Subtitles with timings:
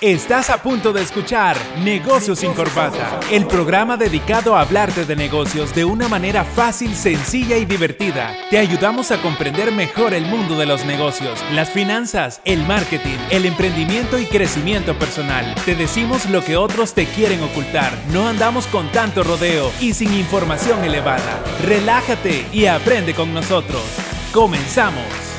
[0.00, 5.74] Estás a punto de escuchar Negocios sin Corbata, el programa dedicado a hablarte de negocios
[5.74, 8.34] de una manera fácil, sencilla y divertida.
[8.48, 13.44] Te ayudamos a comprender mejor el mundo de los negocios, las finanzas, el marketing, el
[13.44, 15.54] emprendimiento y crecimiento personal.
[15.66, 17.92] Te decimos lo que otros te quieren ocultar.
[18.10, 21.44] No andamos con tanto rodeo y sin información elevada.
[21.62, 23.82] Relájate y aprende con nosotros.
[24.32, 25.29] Comenzamos.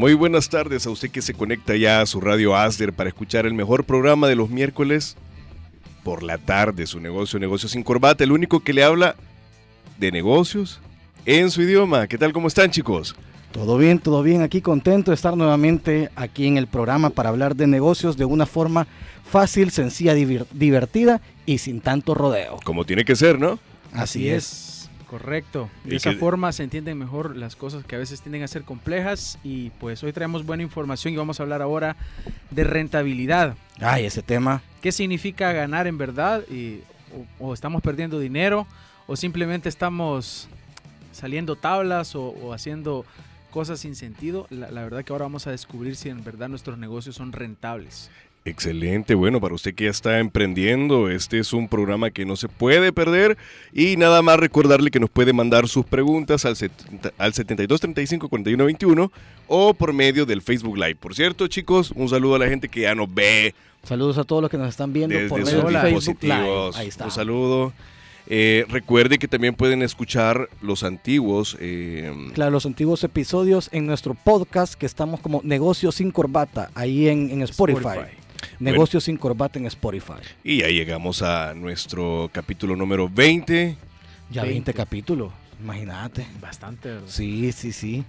[0.00, 3.44] Muy buenas tardes a usted que se conecta ya a su radio Asder para escuchar
[3.44, 5.14] el mejor programa de los miércoles
[6.04, 9.14] por la tarde, su negocio, negocio sin corbata, el único que le habla
[9.98, 10.80] de negocios
[11.26, 12.06] en su idioma.
[12.06, 12.32] ¿Qué tal?
[12.32, 13.14] ¿Cómo están chicos?
[13.52, 14.40] Todo bien, todo bien.
[14.40, 18.46] Aquí contento de estar nuevamente aquí en el programa para hablar de negocios de una
[18.46, 18.86] forma
[19.22, 22.58] fácil, sencilla, divertida y sin tanto rodeo.
[22.64, 23.58] Como tiene que ser, ¿no?
[23.92, 24.69] Así, es.
[25.10, 25.68] Correcto.
[25.82, 29.40] De esa forma se entienden mejor las cosas que a veces tienden a ser complejas
[29.42, 31.96] y pues hoy traemos buena información y vamos a hablar ahora
[32.52, 33.56] de rentabilidad.
[33.80, 34.62] Ay, ese tema.
[34.80, 36.44] ¿Qué significa ganar en verdad?
[36.48, 36.82] Y,
[37.40, 38.68] o, estamos perdiendo dinero
[39.08, 40.46] o simplemente estamos
[41.10, 43.04] saliendo tablas o, haciendo
[43.50, 44.46] cosas sin sentido.
[44.48, 48.12] La, la verdad que ahora vamos a descubrir si en verdad nuestros negocios son rentables.
[48.46, 52.48] Excelente, bueno, para usted que ya está emprendiendo, este es un programa que no se
[52.48, 53.36] puede perder
[53.74, 56.56] y nada más recordarle que nos puede mandar sus preguntas al,
[57.18, 59.12] al 72 35 41 21
[59.46, 60.96] o por medio del Facebook Live.
[60.96, 63.54] Por cierto, chicos, un saludo a la gente que ya nos ve.
[63.84, 66.70] Saludos a todos los que nos están viendo por medio del Facebook Live.
[66.76, 67.04] Ahí está.
[67.04, 67.72] Un saludo.
[68.26, 71.58] Eh, recuerde que también pueden escuchar los antiguos.
[71.60, 77.08] Eh, claro, los antiguos episodios en nuestro podcast que estamos como Negocios sin Corbata, ahí
[77.08, 77.98] en, Spotify.
[78.58, 80.14] Negocios sin corbata en Spotify.
[80.44, 83.76] Y ya llegamos a nuestro capítulo número 20.
[84.30, 86.26] Ya 20, capítulos, imagínate.
[86.40, 87.08] Bastante, ¿verdad?
[87.08, 88.04] Sí, sí, sí.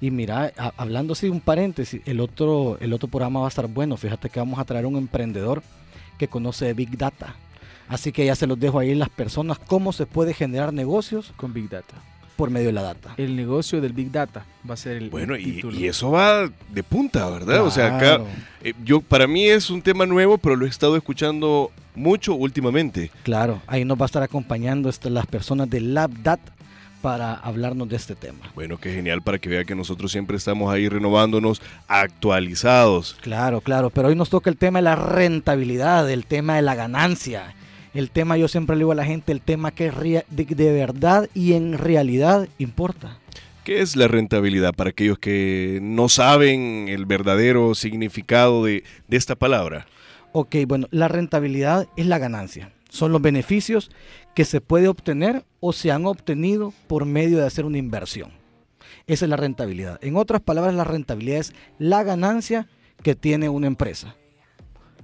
[0.00, 3.96] Y mira, hablando así un paréntesis, el otro, el otro programa va a estar bueno.
[3.96, 5.62] Fíjate que vamos a traer un emprendedor
[6.18, 7.34] que conoce Big Data.
[7.88, 11.32] Así que ya se los dejo ahí en las personas cómo se puede generar negocios
[11.36, 11.96] con Big Data
[12.36, 13.14] por medio de la data.
[13.16, 16.82] El negocio del Big Data va a ser el Bueno, y, y, eso va de
[16.82, 17.62] punta, ¿verdad?
[17.62, 18.20] O sea, acá
[18.62, 23.10] eh, yo para mí es un tema nuevo, pero lo he estado escuchando mucho últimamente.
[23.22, 26.40] Claro, ahí nos va a estar acompañando este, las personas de LabDat
[27.02, 28.50] para hablarnos de este tema.
[28.54, 33.18] Bueno, qué genial para que vea que nosotros siempre estamos ahí renovándonos, actualizados.
[33.20, 36.74] Claro, claro, pero hoy nos toca el tema de la rentabilidad, el tema de la
[36.74, 37.54] ganancia
[37.94, 39.90] el tema, yo siempre le digo a la gente, el tema que
[40.28, 43.18] de, verdad y en realidad importa.
[43.62, 49.36] ¿Qué es la rentabilidad para aquellos que no saben el verdadero significado de, de, esta
[49.36, 49.86] palabra?
[50.32, 52.72] Ok, bueno, la rentabilidad es la ganancia.
[52.90, 53.90] Son los beneficios
[54.34, 58.32] que se puede obtener o se han obtenido por medio de hacer una inversión.
[59.06, 59.98] Esa es la rentabilidad.
[60.02, 62.66] En otras palabras, la rentabilidad es la ganancia
[63.02, 64.16] que tiene una empresa.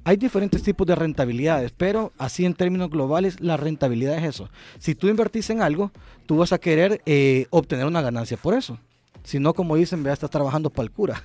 [0.04, 4.48] Hay diferentes tipos de rentabilidades, pero así en términos globales, la rentabilidad es eso.
[4.78, 5.92] Si tú invertís en algo,
[6.26, 8.78] tú vas a querer eh, obtener una ganancia por eso.
[9.22, 11.22] Si no, como dicen, vea, estás trabajando para el cura.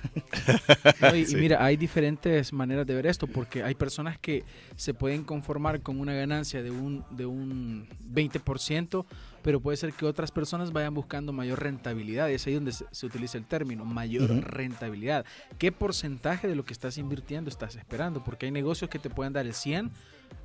[1.14, 4.44] y, mira, hay diferentes maneras de ver esto, porque hay personas que
[4.76, 9.04] se pueden conformar con una ganancia de un, de un 20%,
[9.46, 12.28] pero puede ser que otras personas vayan buscando mayor rentabilidad.
[12.28, 15.24] Y es ahí donde se, utiliza el término, mayor rentabilidad.
[15.56, 18.24] ¿Qué porcentaje de lo que estás invirtiendo estás esperando?
[18.24, 19.92] Porque hay negocios que te pueden dar el 100,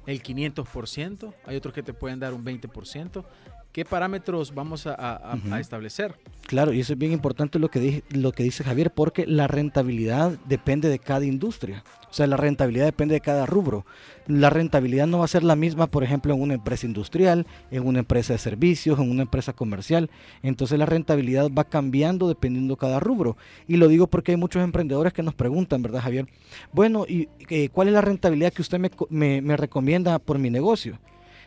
[0.05, 3.25] el 500%, hay otros que te pueden dar un 20%.
[3.71, 6.15] ¿Qué parámetros vamos a, establecer?
[6.45, 10.37] Claro, y eso es bien importante lo que, lo que dice Javier, porque la rentabilidad
[10.45, 11.81] depende de cada industria.
[12.09, 13.85] O sea, la rentabilidad depende de cada rubro.
[14.27, 17.87] La rentabilidad no va a ser la misma, por ejemplo, en una empresa industrial, en
[17.87, 20.09] una empresa de servicios, en una empresa comercial.
[20.43, 23.37] Entonces la rentabilidad va cambiando dependiendo de cada rubro.
[23.69, 26.27] Y lo digo porque hay muchos emprendedores que nos preguntan, ¿verdad, Javier?
[26.73, 28.79] Bueno, ¿y eh, cuál es la rentabilidad que usted
[29.09, 30.99] me, me recomienda por mi negocio?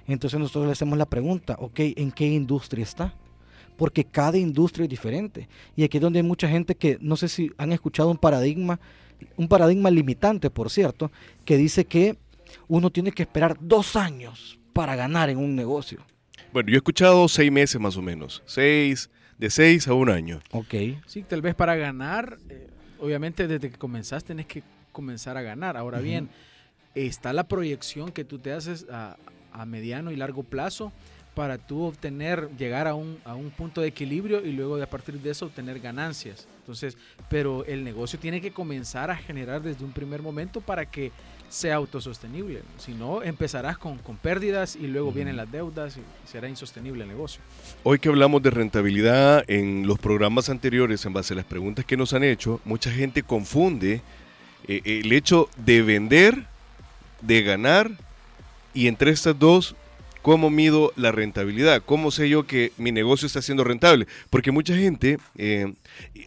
[0.06, 3.14] Entonces nosotros le hacemos la pregunta, ok, ¿en qué industria está?
[3.76, 5.48] Porque cada industria es diferente.
[5.76, 8.78] Y aquí es donde hay mucha gente que, no sé si han escuchado un paradigma,
[9.36, 11.10] un paradigma limitante, por cierto,
[11.44, 12.16] que dice que
[12.68, 16.00] uno tiene que esperar dos años para ganar en un negocio.
[16.52, 20.40] Bueno, yo he escuchado seis meses más o menos, seis, de seis a un año.
[20.52, 20.74] Ok.
[21.06, 22.68] Sí, tal vez para ganar, eh,
[23.00, 24.62] obviamente desde que comenzaste tienes que
[24.92, 25.76] comenzar a ganar.
[25.76, 26.28] Ahora bien,
[26.94, 29.16] está la proyección que tú te haces a,
[29.54, 30.92] a mediano y largo plazo
[31.34, 34.90] para tú obtener, llegar a un, a un punto de equilibrio y luego de a
[34.90, 36.46] partir de eso obtener ganancias.
[36.60, 36.96] Entonces,
[37.28, 41.10] pero el negocio tiene que comenzar a generar desde un primer momento para que
[41.48, 42.62] sea autosostenible.
[42.78, 47.08] Si no, empezarás con, con pérdidas y luego vienen las deudas y será insostenible el
[47.08, 47.42] negocio.
[47.82, 51.96] Hoy que hablamos de rentabilidad en los programas anteriores, en base a las preguntas que
[51.96, 54.02] nos han hecho, mucha gente confunde
[54.66, 56.46] eh, el hecho de vender,
[57.20, 57.90] de ganar,
[58.74, 59.76] y entre estas dos
[60.24, 61.82] ¿Cómo mido la rentabilidad?
[61.84, 64.06] ¿Cómo sé yo que mi negocio está siendo rentable?
[64.30, 65.74] Porque mucha gente, eh,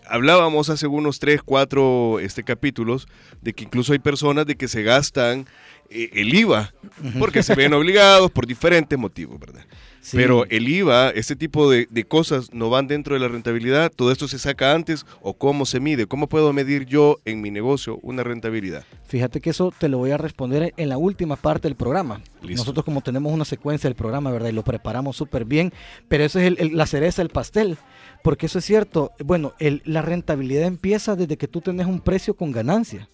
[0.07, 3.07] hablábamos hace unos 3, 4 este, capítulos,
[3.41, 5.47] de que incluso hay personas de que se gastan
[5.89, 6.75] eh, el IVA,
[7.17, 9.65] porque se ven obligados por diferentes motivos, ¿verdad?
[10.11, 14.27] Pero el IVA, este tipo de, cosas no van dentro de la rentabilidad, todo esto
[14.27, 18.23] se saca antes o cómo se mide, cómo puedo medir yo en mi negocio una
[18.23, 18.85] rentabilidad.
[19.05, 22.21] Fíjate que eso te lo voy a responder en la última parte del programa.
[22.41, 24.49] Nosotros como tenemos una secuencia del programa, ¿verdad?
[24.49, 25.73] Y lo preparamos súper bien,
[26.07, 27.77] pero eso es la cereza del pastel,
[28.23, 32.51] porque eso es cierto, bueno, la rentabilidad empieza desde que tú tenés un precio con
[32.51, 33.09] ganancia.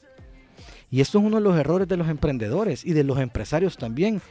[0.92, 4.22] Y esto es uno de los errores de los emprendedores y de los empresarios también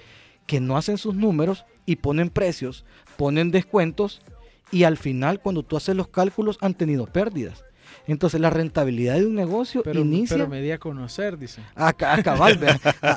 [0.47, 2.85] que no hacen sus números y ponen precios,
[3.17, 4.23] ponen descuentos
[4.71, 7.65] y al final cuando tú haces los cálculos han tenido pérdidas.
[8.07, 10.37] Entonces la rentabilidad de un negocio inicia...
[10.37, 11.61] Pero me di a conocer, dice.
[11.77, 12.59] A, cabal,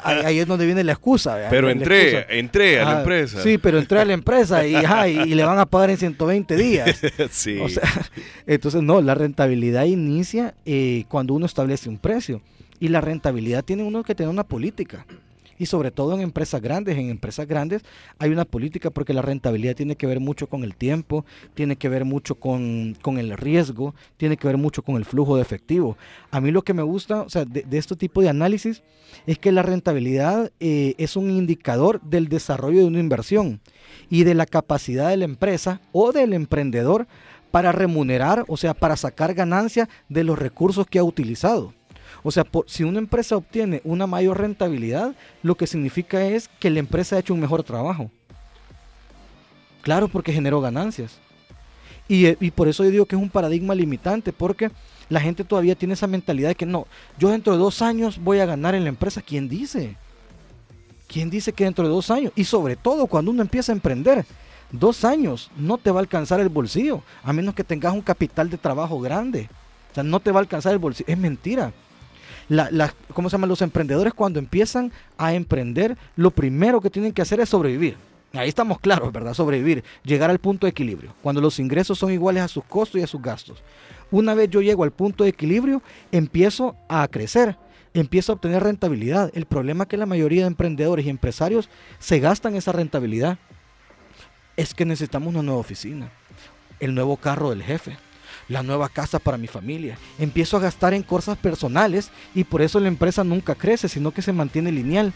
[0.03, 1.47] ahí es donde viene la excusa.
[1.49, 3.41] Pero entré, entré a la empresa.
[3.41, 7.01] Sí, pero entré a la empresa y, y, le van a pagar en 120 días.
[7.31, 7.59] sí.
[8.45, 12.41] entonces no, la rentabilidad inicia eh, cuando uno establece un precio.
[12.79, 15.05] Y la rentabilidad tiene uno que tener una política
[15.57, 16.97] y sobre todo en empresas grandes.
[16.97, 17.83] En empresas grandes
[18.19, 21.89] hay una política porque la rentabilidad tiene que ver mucho con el tiempo, tiene que
[21.89, 25.97] ver mucho con, el riesgo, tiene que ver mucho con el flujo de efectivo.
[26.31, 28.83] A mí lo que me gusta o sea, de, este tipo de análisis
[29.25, 33.61] es que la rentabilidad eh, es un indicador del desarrollo de una inversión
[34.09, 37.07] y de la capacidad de la empresa o del emprendedor
[37.51, 41.73] para remunerar, o sea, para sacar ganancia de los recursos que ha utilizado.
[42.27, 45.13] O sea, si una empresa obtiene una mayor rentabilidad,
[45.43, 48.09] lo que significa es que la empresa ha hecho un mejor trabajo.
[49.83, 51.19] Claro, porque generó ganancias.
[52.07, 54.71] Y, eh, y, por eso yo digo que es un paradigma limitante, porque
[55.07, 56.87] la gente todavía tiene esa mentalidad de que no,
[57.19, 59.21] yo dentro de dos años voy a ganar en la empresa.
[59.21, 59.95] ¿Quién dice?
[61.07, 62.33] ¿Quién dice que dentro de dos años?
[62.35, 64.25] Y sobre todo cuando uno empieza a emprender,
[64.71, 68.49] dos años no te va a alcanzar el bolsillo, a menos que tengas un capital
[68.49, 69.47] de trabajo grande.
[69.91, 71.07] O sea, no te va a alcanzar el bolsillo.
[71.07, 71.71] Es mentira
[72.49, 73.47] la, ¿cómo se llama?
[73.47, 77.97] Los emprendedores cuando empiezan a emprender, lo primero que tienen que hacer es sobrevivir.
[78.33, 79.33] Ahí estamos claros, ¿verdad?
[79.33, 83.03] Sobrevivir, llegar al punto de equilibrio, cuando los ingresos son iguales a sus costos y
[83.03, 83.63] a sus gastos.
[84.11, 85.81] Una vez yo llego al punto de equilibrio,
[86.11, 87.57] empiezo a crecer,
[87.93, 89.31] empiezo a obtener rentabilidad.
[89.33, 91.69] El problema es que la mayoría de emprendedores y empresarios
[91.99, 93.37] se gastan esa rentabilidad.
[94.57, 96.09] Es que necesitamos una nueva oficina,
[96.79, 97.97] el nuevo carro del jefe,
[98.47, 99.97] la nueva casa para mi familia.
[100.19, 104.21] Empiezo a gastar en cosas personales y por eso la empresa nunca crece, sino que
[104.21, 105.13] se mantiene lineal.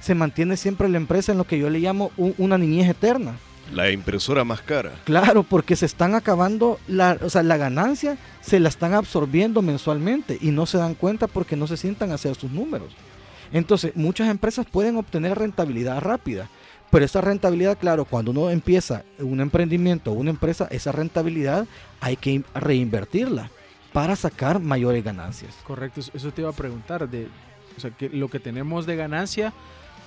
[0.00, 3.36] Se mantiene siempre la empresa en lo que yo le llamo una niñez eterna.
[3.74, 4.92] La impresora más cara.
[5.04, 10.38] Claro, porque se están acabando, la, o sea, la ganancia se la están absorbiendo mensualmente
[10.40, 12.88] y no se dan cuenta porque no se sientan a hacer sus números.
[13.52, 16.48] Entonces, muchas empresas pueden obtener rentabilidad rápida,
[16.90, 21.66] pero esa rentabilidad, claro, cuando uno empieza un emprendimiento o una empresa, esa rentabilidad
[22.00, 23.50] hay que reinvertirla
[23.92, 25.54] para sacar mayores ganancias.
[25.64, 27.08] Correcto, eso te iba a preguntar.
[27.08, 27.28] De,
[27.76, 29.52] o sea, que lo que tenemos de ganancia,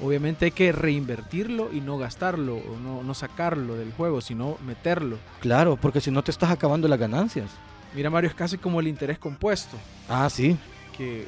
[0.02, 5.18] obviamente hay que reinvertirlo y no gastarlo, o no, no sacarlo del juego, sino meterlo.
[5.40, 7.50] Claro, porque si no te estás acabando las ganancias.
[7.96, 9.78] Mira, Mario, es casi como el interés compuesto.
[10.10, 10.58] Ah, sí.
[10.98, 11.28] Que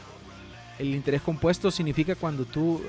[0.79, 2.81] el interés compuesto significa cuando tú,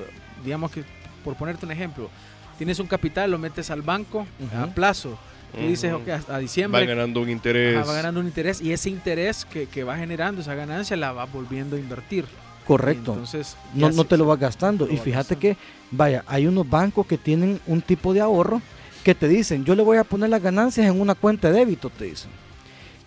[0.45, 0.85] digamos que,
[1.23, 2.11] por ponerte un ejemplo,
[2.59, 5.19] tienes un capital, lo metes al banco a plazo.
[5.53, 6.83] Tú dices, ok, a, diciembre.
[6.83, 7.77] Va ganando un interés.
[7.77, 11.25] va ganando un interés y ese interés que, que, va generando esa ganancia la va
[11.25, 12.27] volviendo a invertir.
[12.67, 13.13] Correcto.
[13.13, 14.89] Entonces, no, no te lo vas gastando.
[14.91, 15.57] y fíjate que,
[15.91, 18.61] vaya, hay unos bancos que tienen un tipo de ahorro
[19.05, 21.91] que te dicen, yo le voy a poner las ganancias en una cuenta de débito,
[21.91, 22.31] te dicen.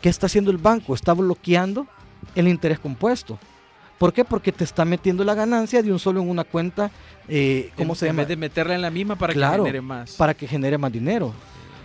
[0.01, 0.95] ¿Qué está haciendo el banco?
[0.95, 1.87] Está bloqueando
[2.35, 3.37] el interés compuesto.
[3.99, 4.23] ¿Por qué?
[4.23, 6.89] Porque te está metiendo la ganancia de un solo en una cuenta,
[7.27, 8.21] eh, ¿cómo se llama?
[8.21, 10.13] En vez de meterla en la misma para que genere más.
[10.13, 11.33] Para que genere más dinero.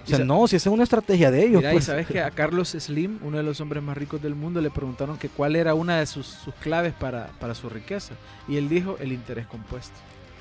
[0.04, 1.56] O sea, no, si esa es una estrategia de ellos.
[1.60, 1.84] Mira, pues.
[1.84, 4.70] y sabes que a Carlos Slim, uno de los hombres más ricos del mundo, le
[4.70, 8.14] preguntaron que cuál era una de sus, claves para, su riqueza.
[8.46, 9.94] Y él dijo el interés compuesto.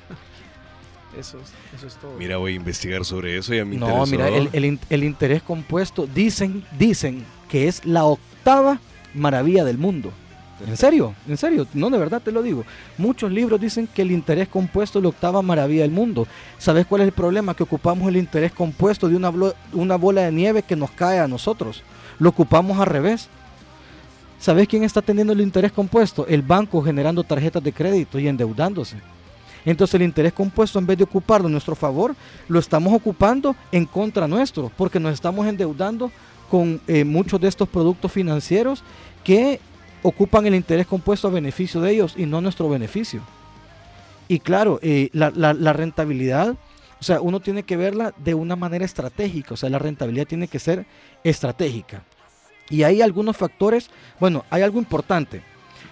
[1.18, 2.15] Eso es, eso es, todo.
[2.18, 5.44] Mira, voy a investigar sobre eso y a mí No, mira, el, el, el, interés
[5.44, 8.80] compuesto dicen, dicen que es la octava
[9.13, 10.12] maravilla del mundo.
[10.65, 12.63] En serio, en serio, no de verdad te lo digo.
[12.98, 16.25] Muchos libros dicen que el interés compuesto es la octava maravilla del mundo.
[16.58, 17.53] ¿Sabes cuál es el problema?
[17.53, 21.84] Que ocupamos el interés compuesto de una, bola de nieve que nos cae a nosotros.
[22.17, 23.27] Lo ocupamos al revés.
[24.39, 26.25] ¿Sabes quién está teniendo el interés compuesto?
[26.27, 28.98] El banco generando tarjetas de crédito y endeudándose.
[29.65, 32.15] Entonces el interés compuesto en vez de ocuparlo en nuestro favor,
[32.50, 36.12] lo estamos ocupando en contra nuestro, porque nos estamos endeudando
[36.50, 38.84] con eh, muchos de estos productos financieros
[39.24, 39.62] que
[40.03, 43.22] ocupan el interés compuesto a beneficio de ellos y no nuestro beneficio.
[44.27, 46.55] Y claro, eh, la, rentabilidad,
[47.00, 50.48] o sea, uno tiene que verla de una manera estratégica, o sea, la rentabilidad tiene
[50.48, 50.86] que ser
[51.24, 52.03] estratégica.
[52.69, 55.41] Y hay algunos factores, bueno, hay algo importante.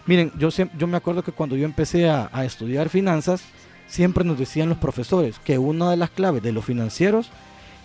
[0.06, 3.44] Miren, yo, yo me acuerdo que cuando yo empecé a estudiar finanzas,
[3.92, 7.30] siempre nos decían los profesores que una de las claves de los financieros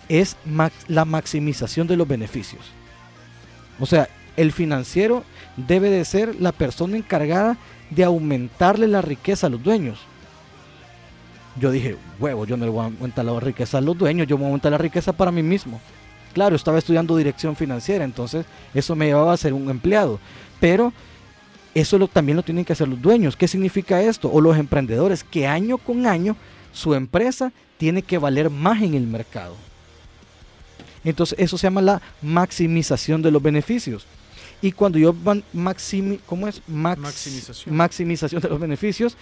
[0.07, 0.37] es
[0.87, 2.61] la maximización de los beneficios.
[3.79, 4.07] O sea,
[4.37, 5.23] el financiero
[5.57, 7.57] debe de ser la persona encargada
[7.89, 9.99] de aumentarle la riqueza a los dueños.
[11.59, 14.37] Yo dije, huevo, yo no le voy a aumentar la riqueza a los dueños, yo
[14.37, 15.81] voy a aumentar la riqueza para mí mismo.
[16.33, 20.19] Claro, estaba estudiando dirección financiera, entonces eso me llevaba a ser un empleado.
[20.59, 20.93] Pero
[21.73, 23.35] eso también lo tienen que hacer los dueños.
[23.35, 24.31] ¿Qué significa esto?
[24.31, 26.35] O los emprendedores, que año con año
[26.73, 29.55] su empresa tiene que valer más en el mercado.
[31.03, 34.05] Entonces eso se llama la maximización de los beneficios.
[34.61, 35.15] Y cuando yo
[35.53, 36.61] maximi, ¿cómo es?
[36.67, 37.75] maximización.
[37.75, 39.15] maximización de los beneficios,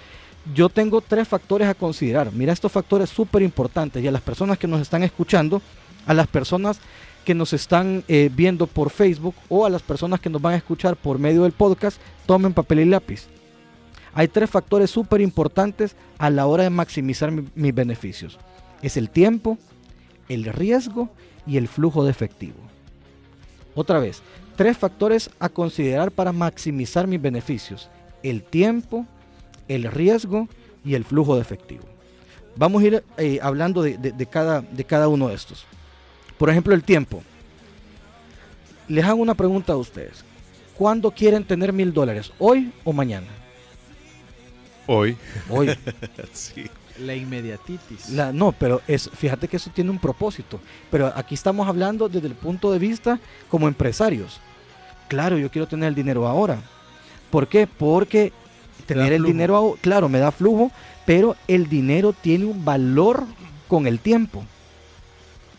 [0.53, 2.31] yo tengo tres factores a considerar.
[2.31, 5.61] Mira estos factores súper importantes y a las personas que nos están escuchando,
[6.05, 6.79] a las personas
[7.25, 10.57] que nos están eh, viendo por Facebook o a las personas que nos van a
[10.57, 13.27] escuchar por medio del podcast, tomen papel y lápiz.
[14.13, 18.39] Hay tres factores súper importantes a la hora de maximizar mis beneficios.
[18.81, 19.57] Es el tiempo,
[20.29, 21.09] el riesgo
[21.45, 22.59] y el flujo de efectivo.
[23.73, 24.21] Otra vez,
[24.55, 27.89] tres factores a considerar para maximizar mis beneficios.
[28.23, 29.05] El tiempo,
[29.67, 30.47] el riesgo
[30.83, 31.83] y el flujo de efectivo.
[32.55, 35.65] Vamos a ir eh, hablando de, cada, de cada uno de estos.
[36.37, 37.21] Por ejemplo, el tiempo.
[38.87, 40.23] Les hago una pregunta a ustedes.
[40.77, 42.31] ¿Cuándo quieren tener mil dólares?
[42.39, 43.27] ¿Hoy o mañana?
[44.87, 45.17] Hoy.
[45.49, 45.75] Hoy.
[46.33, 46.65] sí.
[46.99, 48.09] La inmediatitis.
[48.09, 50.59] La, no, pero es, fíjate que eso tiene un propósito.
[50.89, 54.39] Pero aquí estamos hablando desde el punto de vista como empresarios.
[55.07, 56.61] Claro, yo quiero tener el dinero ahora.
[57.29, 57.67] ¿Por qué?
[57.67, 58.31] Porque
[58.85, 60.71] tener el dinero, claro, me da flujo,
[61.05, 63.25] pero el dinero tiene un valor
[63.67, 64.43] con el tiempo.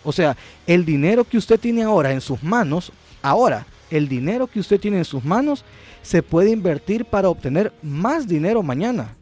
[0.05, 4.61] O sea, el dinero que usted tiene ahora en sus manos, ahora, el dinero que
[4.61, 5.65] usted tiene en sus manos
[6.03, 9.17] se puede invertir para obtener más dinero mañana.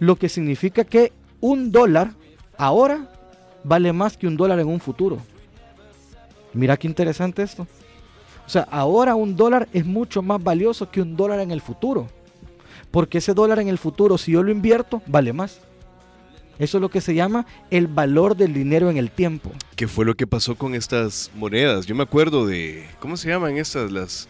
[0.00, 2.12] Lo que significa que un dólar
[2.56, 3.06] ahora
[3.64, 5.18] vale más que un dólar en un futuro.
[6.54, 7.66] Mira qué interesante esto.
[8.46, 12.08] O sea, ahora un dólar es mucho más valioso que un dólar en el futuro.
[12.90, 15.60] Porque ese dólar en el futuro, si yo lo invierto, vale más.
[16.58, 19.50] Eso es lo que se llama el valor del dinero en el tiempo.
[19.74, 21.86] ¿Qué fue lo que pasó con estas monedas?
[21.86, 23.90] Yo me acuerdo de, ¿cómo se llaman estas?
[23.90, 24.28] Las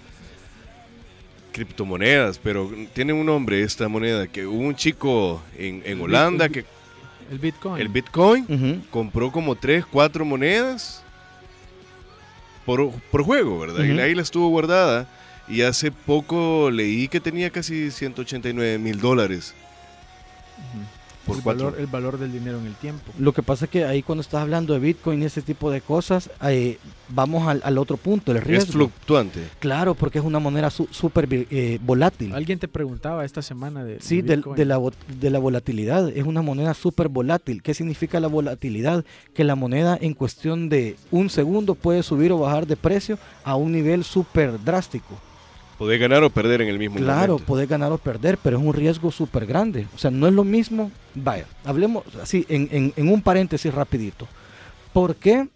[1.52, 6.64] criptomonedas, pero tiene un nombre esta moneda, que hubo un chico en, Holanda que...
[7.32, 7.80] El Bitcoin.
[7.80, 11.02] El Bitcoin compró como tres, cuatro monedas
[12.66, 12.92] por,
[13.24, 13.84] juego, ¿verdad?
[13.84, 15.08] Y ahí la estuvo guardada.
[15.48, 19.54] Y hace poco leí que tenía casi 189 mil dólares
[21.34, 23.12] el, valor, el valor del dinero en el tiempo.
[23.18, 25.80] Lo que pasa es que ahí cuando estás hablando de Bitcoin y ese tipo de
[25.80, 28.64] cosas, eh, vamos al, otro punto, el riesgo.
[28.64, 29.40] Es fluctuante.
[29.58, 32.34] Claro, porque es una moneda súper eh, volátil.
[32.34, 34.80] Alguien te preguntaba esta semana de, sí, de, de, la,
[35.20, 36.08] de la volatilidad.
[36.08, 37.62] Es una moneda súper volátil.
[37.62, 39.04] ¿Qué significa la volatilidad?
[39.34, 43.56] Que la moneda en cuestión de un segundo puede subir o bajar de precio a
[43.56, 45.18] un nivel súper drástico.
[45.82, 47.52] Podés ganar o perder en el mismo claro, momento.
[47.52, 49.88] Claro, ganar o perder, pero es un riesgo súper grande.
[49.96, 50.92] O sea, no es lo mismo.
[51.12, 54.28] Vaya, hablemos así, en, un paréntesis rapidito.
[54.92, 55.48] ¿Por qué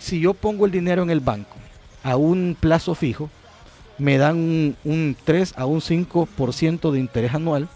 [0.00, 1.54] si yo pongo el dinero en el banco
[2.02, 3.30] a un plazo fijo,
[3.98, 7.68] me dan un, un 3 a un 5% de interés anual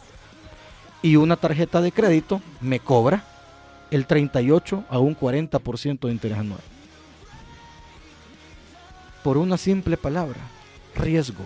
[1.02, 3.22] y una tarjeta de crédito me cobra
[3.92, 6.62] el 38 a un 40% de interés anual?
[9.22, 10.40] Por una simple palabra,
[10.96, 11.44] riesgo.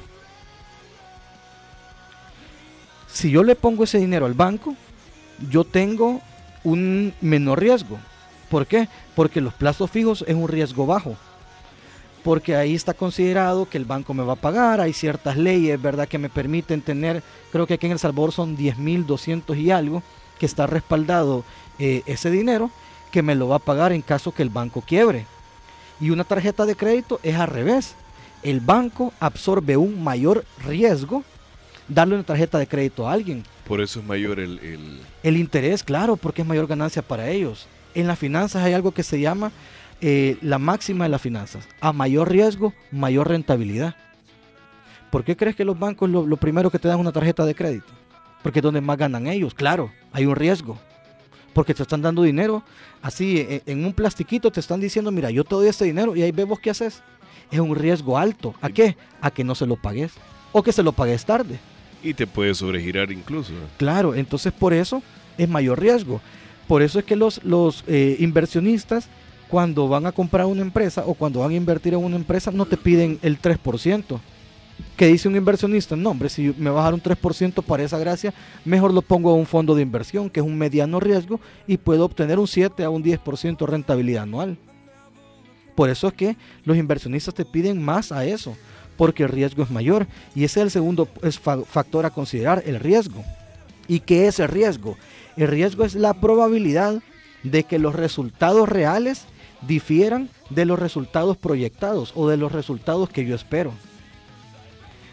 [3.08, 4.74] Si yo le pongo ese dinero al banco,
[5.50, 6.20] yo tengo
[6.64, 7.98] un menor riesgo.
[8.50, 8.88] ¿Por qué?
[9.14, 11.16] Porque los plazos fijos es un riesgo bajo.
[12.22, 16.08] Porque ahí está considerado que el banco me va a pagar, hay ciertas leyes, ¿verdad?,
[16.08, 17.22] que me permiten tener,
[17.52, 20.02] creo que aquí en El Salvador son 10.200 y algo,
[20.38, 21.44] que está respaldado
[21.78, 22.70] eh, ese dinero,
[23.12, 25.24] que me lo va a pagar en caso que el banco quiebre.
[26.00, 27.94] Y una tarjeta de crédito es al revés
[28.42, 31.24] el banco absorbe un mayor riesgo
[31.88, 33.42] darle una tarjeta de crédito a alguien.
[33.66, 35.00] Por eso es mayor el...
[35.22, 37.66] El, interés, claro, porque es mayor ganancia para ellos.
[37.94, 39.50] En las finanzas hay algo que se llama
[40.00, 41.66] eh, la máxima de las finanzas.
[41.80, 43.96] A mayor riesgo, mayor rentabilidad.
[45.10, 47.54] ¿Por qué crees que los bancos lo, lo primero que te dan una tarjeta de
[47.54, 47.92] crédito?
[48.42, 49.54] Porque es donde más ganan ellos.
[49.54, 50.78] Claro, hay un riesgo
[51.56, 52.62] porque te están dando dinero.
[53.00, 56.20] Así e, en, un plastiquito te están diciendo mira yo te doy este dinero y
[56.20, 57.02] ahí vemos qué haces
[57.50, 58.54] es un riesgo alto.
[58.60, 58.94] ¿a qué?
[59.22, 60.12] a que no se lo pagues
[60.52, 61.58] o que se lo pagues tarde.
[62.02, 65.02] Y te puede sobregirar incluso claro entonces por eso
[65.38, 66.20] es mayor riesgo.
[66.68, 69.08] Por eso es que los, los eh, inversionistas
[69.48, 72.66] cuando van a comprar una empresa o cuando van a invertir en una empresa no
[72.66, 74.20] te piden el 3%
[74.96, 77.98] que dice un inversionista, no hombre, si me va a dar un 3% para esa
[77.98, 78.32] gracia,
[78.64, 82.04] mejor lo pongo a un fondo de inversión, que es un mediano riesgo, y puedo
[82.04, 84.56] obtener un 7 a un 10% rentabilidad anual.
[85.74, 88.56] Por eso es que los inversionistas te piden más a eso,
[88.96, 90.06] porque el riesgo es mayor.
[90.34, 91.06] Y ese es el segundo
[91.66, 93.22] factor a considerar, el riesgo.
[93.86, 94.96] ¿Y qué es el riesgo?
[95.36, 97.02] El riesgo es la probabilidad
[97.42, 99.26] de que los resultados reales
[99.66, 103.72] difieran de los resultados proyectados o de los resultados que yo espero.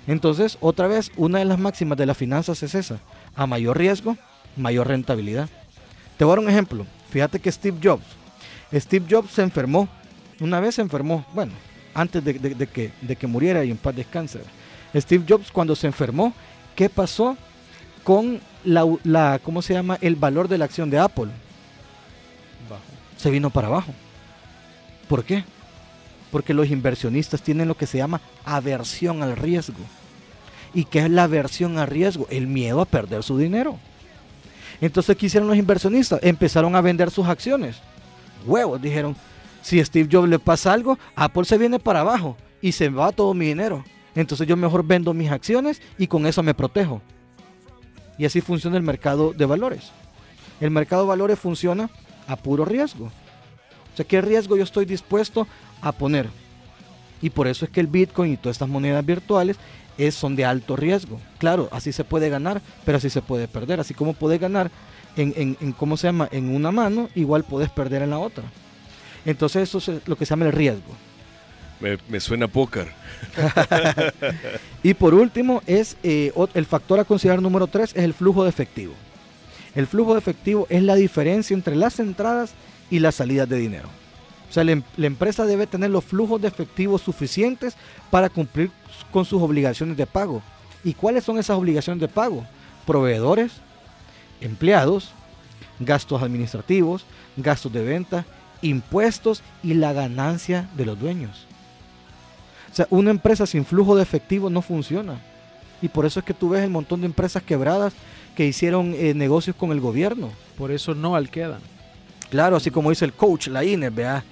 [0.07, 2.99] Entonces, otra vez, una de las máximas de las finanzas es esa.
[3.35, 4.17] A mayor riesgo,
[4.57, 5.49] mayor rentabilidad.
[6.17, 6.85] Te voy a dar un ejemplo.
[7.09, 8.03] Fíjate que Steve Jobs.
[8.73, 9.87] Steve Jobs se enfermó.
[10.39, 11.25] Una vez se enfermó.
[11.33, 11.53] Bueno,
[11.93, 14.41] antes de, que, de que muriera y en paz descanse.
[14.95, 16.33] Steve Jobs cuando se enfermó,
[16.75, 17.37] ¿qué pasó
[18.03, 19.97] con la, la ¿cómo se llama?
[20.01, 21.31] El valor de la acción de Apple.
[22.69, 22.83] Bajo.
[23.17, 23.93] Se vino para abajo.
[25.07, 25.43] ¿Por qué?
[26.33, 29.77] Porque los inversionistas tienen lo que se llama aversión al riesgo.
[30.73, 32.25] ¿Y qué es la aversión al riesgo?
[32.31, 33.77] El miedo a perder su dinero.
[34.81, 36.19] Entonces, ¿qué hicieron los inversionistas?
[36.23, 37.75] Empezaron a vender sus acciones.
[38.47, 39.15] Huevos, dijeron,
[39.61, 43.35] si Steve Jobs le pasa algo, Apple se viene para abajo y se va todo
[43.35, 43.85] mi dinero.
[44.15, 47.03] Entonces yo mejor vendo mis acciones y con eso me protejo.
[48.17, 49.91] Y así funciona el mercado de valores.
[50.59, 51.91] El mercado de valores funciona
[52.25, 53.05] a puro riesgo.
[53.05, 55.45] O sea, ¿qué riesgo yo estoy dispuesto
[55.83, 56.27] a poner.
[57.21, 59.57] Y por eso es que el Bitcoin y todas estas monedas virtuales
[59.97, 61.19] es, son de alto riesgo.
[61.37, 63.79] Claro, así se puede ganar, pero así se puede perder.
[63.79, 64.71] Así como puedes ganar
[65.15, 66.27] en, en, ¿cómo se llama?
[66.31, 68.43] En una mano, igual puedes perder en la otra.
[69.25, 70.93] Entonces eso es lo que se llama el riesgo.
[72.09, 72.87] Me, suena póker.
[74.83, 78.49] y por último, es eh, el factor a considerar número 3 es el flujo de
[78.49, 78.93] efectivo.
[79.75, 82.53] El flujo de efectivo es la diferencia entre las entradas
[82.89, 83.89] y las salidas de dinero.
[84.53, 87.75] O sea, em, la, empresa debe tener los flujos de efectivo suficientes
[88.11, 88.69] para cumplir
[89.11, 90.43] con sus obligaciones de pago.
[90.83, 92.45] ¿Y cuáles son esas obligaciones de pago?
[92.85, 93.53] Proveedores,
[94.41, 95.11] empleados,
[95.79, 97.03] gastos administrativos,
[97.35, 98.25] gastos de venta,
[98.61, 101.47] impuestos y la ganancia de los dueños.
[102.71, 105.19] O sea, una empresa sin flujo de efectivo no funciona.
[105.81, 107.93] Y por eso es que tú ves el montón de empresas quebradas
[108.35, 110.29] que hicieron eh, negocios con el gobierno.
[110.59, 111.61] Por eso no alquedan.
[112.29, 114.23] Claro, así como dice el coach Laínez, vea.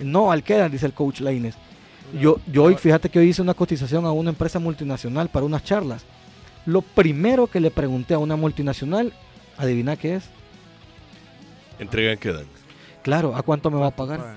[0.00, 1.54] No alquedan, dice el coach Laínez.
[2.20, 5.64] Yo, yo hoy, fíjate que hoy hice una cotización a una empresa multinacional para unas
[5.64, 6.04] charlas.
[6.66, 9.12] Lo primero que le pregunté a una multinacional,
[9.56, 10.24] adivina qué es.
[11.78, 12.46] Entregan quedan.
[13.02, 14.36] Claro, ¿a cuánto me va a pagar?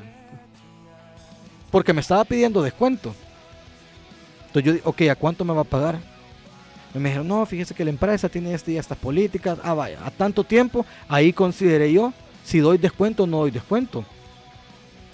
[1.72, 3.14] Porque me estaba pidiendo descuento.
[4.48, 6.00] Entonces yo dije, ok, ¿a cuánto me va a pagar?
[6.94, 9.60] Y me dijeron, no, fíjese que la empresa tiene este y estas políticas.
[9.64, 14.04] Ah, vaya, a tanto tiempo, ahí consideré yo si doy descuento o no doy descuento.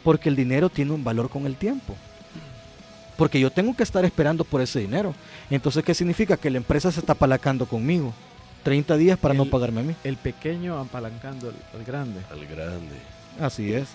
[0.04, 1.96] Porque el dinero tiene un valor con el tiempo.
[3.18, 5.14] Porque yo tengo que estar esperando por ese dinero.
[5.50, 6.38] Entonces, ¿qué significa?
[6.38, 8.14] Que la empresa se está apalancando conmigo.
[8.64, 9.96] 30 días para no pagarme a mí.
[10.04, 12.22] El pequeño apalancando al, grande.
[12.32, 12.96] Al grande.
[13.40, 13.90] Así es.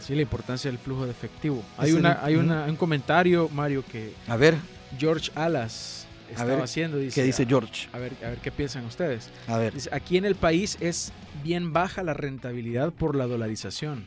[0.00, 1.62] Sí, la importancia del flujo de efectivo.
[1.76, 4.12] Hay, una, hay un comentario, Mario, que...
[4.28, 4.56] A ver.
[4.98, 6.98] George Alas estaba haciendo.
[6.98, 7.88] Dice, ¿Qué dice George?
[7.92, 9.30] A ver, a ver qué piensan ustedes.
[9.46, 9.72] A ver.
[9.90, 11.12] aquí en el país es
[11.42, 14.06] bien baja la rentabilidad por la dolarización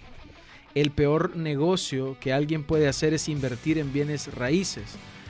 [0.75, 4.83] el peor negocio que alguien puede hacer es invertir en bienes raíces.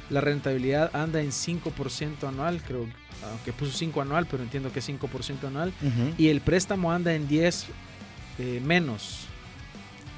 [0.09, 2.87] La rentabilidad anda en 5% anual, creo,
[3.31, 5.71] aunque puso 5 anual, pero entiendo que es 5% anual.
[6.17, 7.67] Y el préstamo anda en 10
[8.39, 9.27] eh, menos,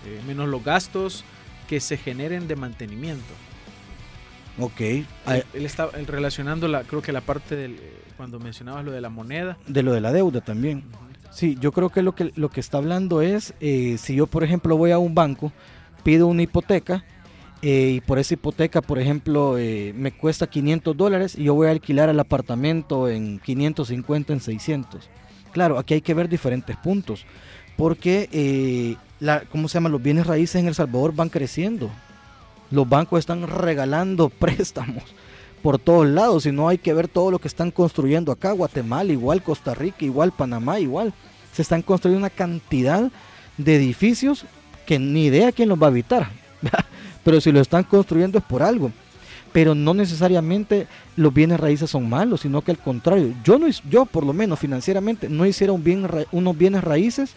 [0.06, 1.24] eh, menos los gastos
[1.70, 3.34] que se generen de mantenimiento.
[4.60, 4.80] Ok.
[4.82, 5.06] Él,
[5.54, 9.58] está relacionando, la, creo que la parte del, eh, cuando mencionabas lo de la moneda.
[9.68, 10.84] De lo de la deuda también.
[11.38, 14.44] Sí, yo creo que lo que, lo que está hablando es, eh, si yo por
[14.44, 15.52] ejemplo voy a un banco,
[16.02, 17.06] pido una hipoteca
[17.62, 21.68] eh, y por esa hipoteca, por ejemplo, eh, me cuesta 500 dólares y yo voy
[21.68, 25.12] a alquilar el apartamento en 550, en 600.
[25.52, 27.24] Claro, aquí hay que ver diferentes puntos,
[27.76, 29.90] porque, la, ¿cómo se llama?
[29.90, 31.92] Los bienes raíces en El Salvador van creciendo.
[32.72, 35.04] Los bancos están regalando préstamos
[35.68, 39.44] por todos lados, sino hay que ver todo lo que están construyendo acá, Guatemala igual,
[39.44, 41.14] Costa Rica igual, Panamá igual.
[41.52, 43.12] Se están construyendo una cantidad
[43.58, 44.46] de edificios
[44.86, 46.30] que ni idea quién los va a habitar.
[47.26, 48.94] Pero si lo están construyendo es por algo.
[49.52, 54.06] Pero no necesariamente los bienes raíces son malos, sino que al contrario, yo no yo
[54.06, 57.34] por lo menos financieramente no hiciera bien, unos bienes raíces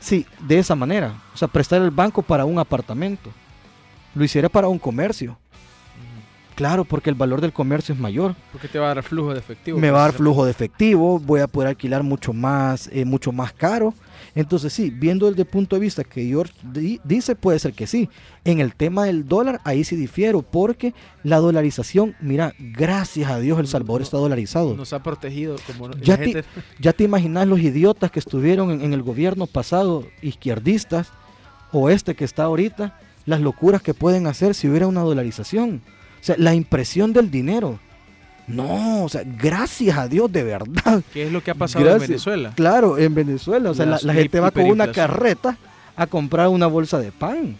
[0.00, 3.30] sí, de esa manera, o sea, prestar el banco para un apartamento.
[4.12, 5.38] Lo hiciera para un comercio.
[6.54, 8.34] Claro, porque el valor del comercio es mayor.
[8.52, 9.78] Porque te va a dar flujo de efectivo.
[9.78, 13.32] Me va a dar flujo de efectivo, voy a poder alquilar mucho más, eh, mucho
[13.32, 13.92] más caro.
[14.36, 16.52] Entonces sí, viendo desde el punto de vista que George
[17.04, 18.08] dice, puede ser que sí.
[18.44, 23.58] En el tema del dólar, ahí sí difiero, porque la dolarización, mira, gracias a Dios
[23.58, 24.74] El Salvador está dolarizado.
[24.76, 25.90] Nos ha protegido como...
[25.92, 26.44] Ya, te,
[26.80, 31.10] ya te imaginas los idiotas que estuvieron en, en el gobierno pasado, izquierdistas,
[31.72, 35.82] o este que está ahorita, las locuras que pueden hacer si hubiera una dolarización.
[36.24, 37.78] O sea, la impresión del dinero.
[38.46, 41.02] No, o sea, gracias a Dios de verdad.
[41.12, 42.52] ¿Qué es lo que ha pasado en Venezuela?
[42.56, 43.68] Claro, en Venezuela.
[43.70, 45.58] O sea, la, gente va con una carreta
[45.94, 47.58] a comprar una bolsa de pan.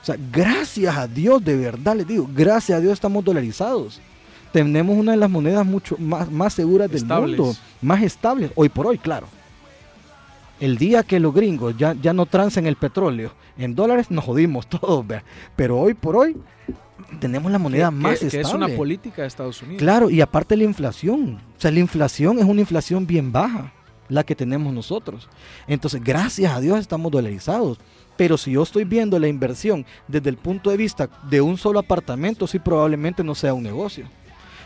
[0.00, 4.00] O sea, gracias a Dios, de verdad les digo, gracias a Dios estamos dolarizados.
[4.54, 8.86] Tenemos una de las monedas mucho más, más seguras del mundo, más estables, hoy por
[8.86, 9.26] hoy, claro.
[10.60, 14.66] El día que los gringos ya, ya no trancen el petróleo en dólares, nos jodimos
[14.80, 15.04] todos,
[15.56, 16.36] pero hoy por hoy
[17.20, 18.30] tenemos la moneda más estable.
[18.30, 19.78] Que es una política de Estados Unidos.
[19.78, 21.40] Claro, y aparte la inflación.
[21.56, 23.72] O sea, la inflación es una inflación bien baja,
[24.08, 25.28] la que tenemos nosotros.
[25.66, 27.78] Entonces, gracias a Dios estamos dolarizados.
[28.16, 31.78] Pero si yo estoy viendo la inversión desde el punto de vista de un solo
[31.78, 34.06] apartamento, sí probablemente no sea un negocio.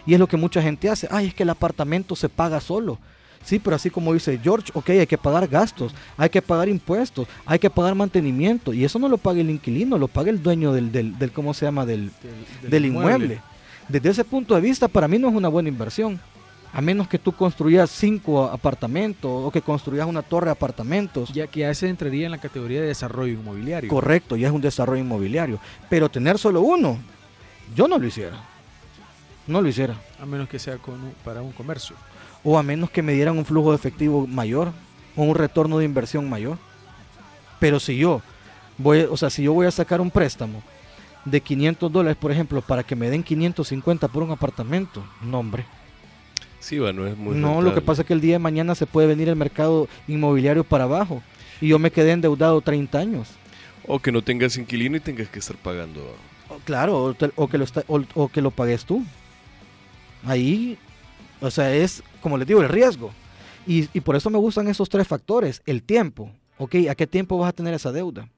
[0.05, 1.09] Y es lo que mucha gente hace.
[1.11, 2.99] Ay, es que el apartamento se paga solo.
[3.45, 7.29] Sí, pero así como dice George, ok, hay que pagar gastos, hay que pagar impuestos,
[7.45, 8.73] hay que pagar mantenimiento.
[8.73, 11.65] Y eso no lo paga el inquilino, lo paga el dueño del, del, ¿cómo se
[11.65, 11.87] llama?
[11.87, 12.11] Del,
[12.63, 13.41] del, inmueble.
[13.89, 16.21] Desde ese punto de vista, para mí no es una buena inversión.
[16.73, 21.33] A menos que tú construyas cinco apartamentos o que construyas una torre de apartamentos.
[21.33, 23.89] Ya que ya se entraría en la categoría de desarrollo inmobiliario.
[23.89, 25.61] Correcto, ya es un desarrollo inmobiliario.
[25.89, 26.99] Pero tener solo uno,
[27.75, 28.45] yo no lo hiciera.
[29.47, 29.95] No lo hiciera.
[30.21, 31.95] A menos que sea con para un comercio
[32.49, 34.71] o a menos que me dieran un flujo de efectivo mayor
[35.17, 36.59] o un retorno de inversión mayor.
[37.59, 38.23] Pero si yo
[38.79, 40.63] voy, o sea, si yo voy a sacar un préstamo
[41.25, 45.65] de 500 dólares, por ejemplo, para que me den 550 por un apartamento, no, hombre.
[46.61, 48.87] Sí, bueno, es muy No, lo que pasa es que el día de mañana se
[48.87, 51.23] puede venir el mercado inmobiliario para abajo
[51.61, 53.29] y yo me quedé endeudado 30 años.
[53.89, 56.15] O que no tengas inquilino y tengas que estar pagando.
[56.65, 57.67] Claro, o, que, lo
[58.15, 59.03] o que lo pagues tú.
[60.25, 60.79] Ahí,
[61.41, 63.13] o sea, es como les digo, el riesgo.
[63.69, 65.63] Y, por eso me gustan esos tres factores.
[65.65, 66.75] El tiempo, ¿ok?
[66.91, 68.29] ¿A qué tiempo vas a tener esa deuda?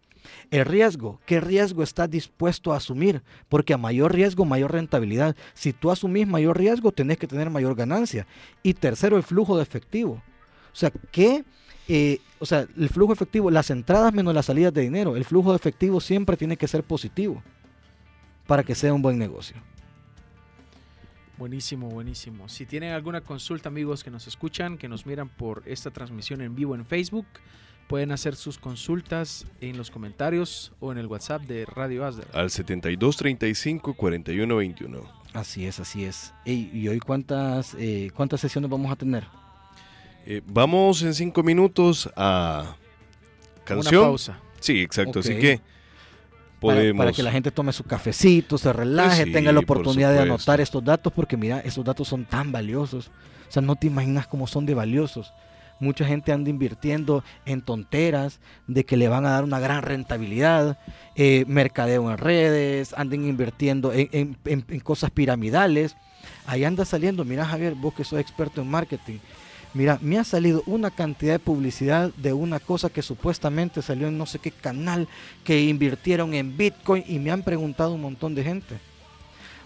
[0.50, 3.22] El riesgo, ¿qué riesgo estás dispuesto a asumir?
[3.48, 5.34] Porque a mayor riesgo, mayor rentabilidad.
[5.54, 8.26] Si tú asumís mayor riesgo, tenés que tener mayor ganancia.
[8.62, 10.22] Y tercero, el flujo de efectivo.
[10.70, 10.92] O sea.
[11.90, 15.16] Eh, o sea, el flujo efectivo, las entradas menos las salidas de dinero.
[15.16, 17.42] El flujo de efectivo siempre tiene que ser positivo
[18.46, 19.56] para que sea un buen negocio.
[21.38, 22.48] Buenísimo, buenísimo.
[22.48, 26.56] Si tienen alguna consulta, amigos que nos escuchan, que nos miran por esta transmisión en
[26.56, 27.26] vivo en Facebook,
[27.86, 32.26] pueden hacer sus consultas en los comentarios o en el WhatsApp de Radio Asder.
[32.32, 35.00] Al 7235 4121.
[35.32, 36.34] Así es, así es.
[36.44, 39.24] ¿Y hoy cuántas, eh, cuántas sesiones vamos a tener?
[40.26, 42.76] Eh, vamos en cinco minutos a
[43.64, 44.02] canción.
[44.02, 44.40] Una pausa.
[44.58, 45.20] Sí, exacto.
[45.20, 45.60] Así que
[46.60, 50.84] para, que la gente tome su cafecito, se relaje, tenga la oportunidad de anotar estos
[50.84, 53.10] datos, porque mira, estos datos son tan valiosos.
[53.48, 55.32] O sea, no te imaginas cómo son de valiosos.
[55.80, 60.76] Mucha gente anda invirtiendo en tonteras de que le van a dar una gran rentabilidad,
[61.14, 65.96] eh, mercadeo en redes, andan invirtiendo en, en cosas piramidales.
[66.46, 69.18] Ahí anda saliendo, mira Javier, vos que sos experto en marketing,
[69.74, 74.16] Mira, me ha salido una cantidad de publicidad de una cosa que supuestamente salió en
[74.16, 75.08] no sé qué canal,
[75.44, 78.78] que invirtieron en Bitcoin y me han preguntado un montón de gente.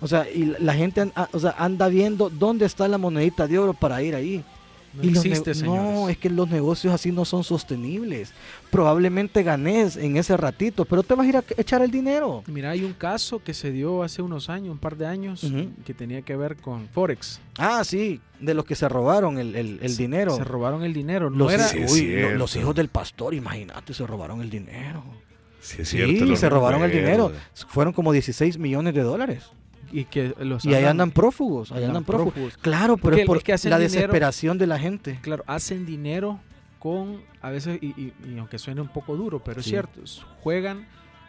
[0.00, 1.12] O sea, y la gente
[1.56, 4.44] anda viendo dónde está la monedita de oro para ir ahí.
[4.94, 8.32] No existe, No, es que los negocios así no son sostenibles.
[8.70, 12.44] Probablemente ganes en ese ratito, pero te vas a ir a echar el dinero.
[12.46, 15.46] Mira, hay un caso que se dio hace unos años, un par de años,
[15.84, 17.40] que tenía que ver con Forex.
[17.58, 20.36] Ah, sí, de los que se robaron el, dinero.
[20.36, 21.30] Se robaron el dinero.
[21.30, 22.34] No los, era...
[22.36, 25.02] los hijos del pastor, imagínate, se robaron el dinero.
[25.60, 27.32] Sí, es cierto, se robaron el dinero.
[27.68, 29.44] Fueron como 16 millones de dólares
[29.92, 32.56] y que los y ahí andan prófugos, ahí andan, prófugos.
[32.58, 35.18] Claro, pero es por la desesperación de la gente.
[35.22, 36.40] Claro, hacen dinero
[36.78, 40.00] con, a veces, y, aunque suene un poco duro, pero es cierto,
[40.40, 40.86] juegan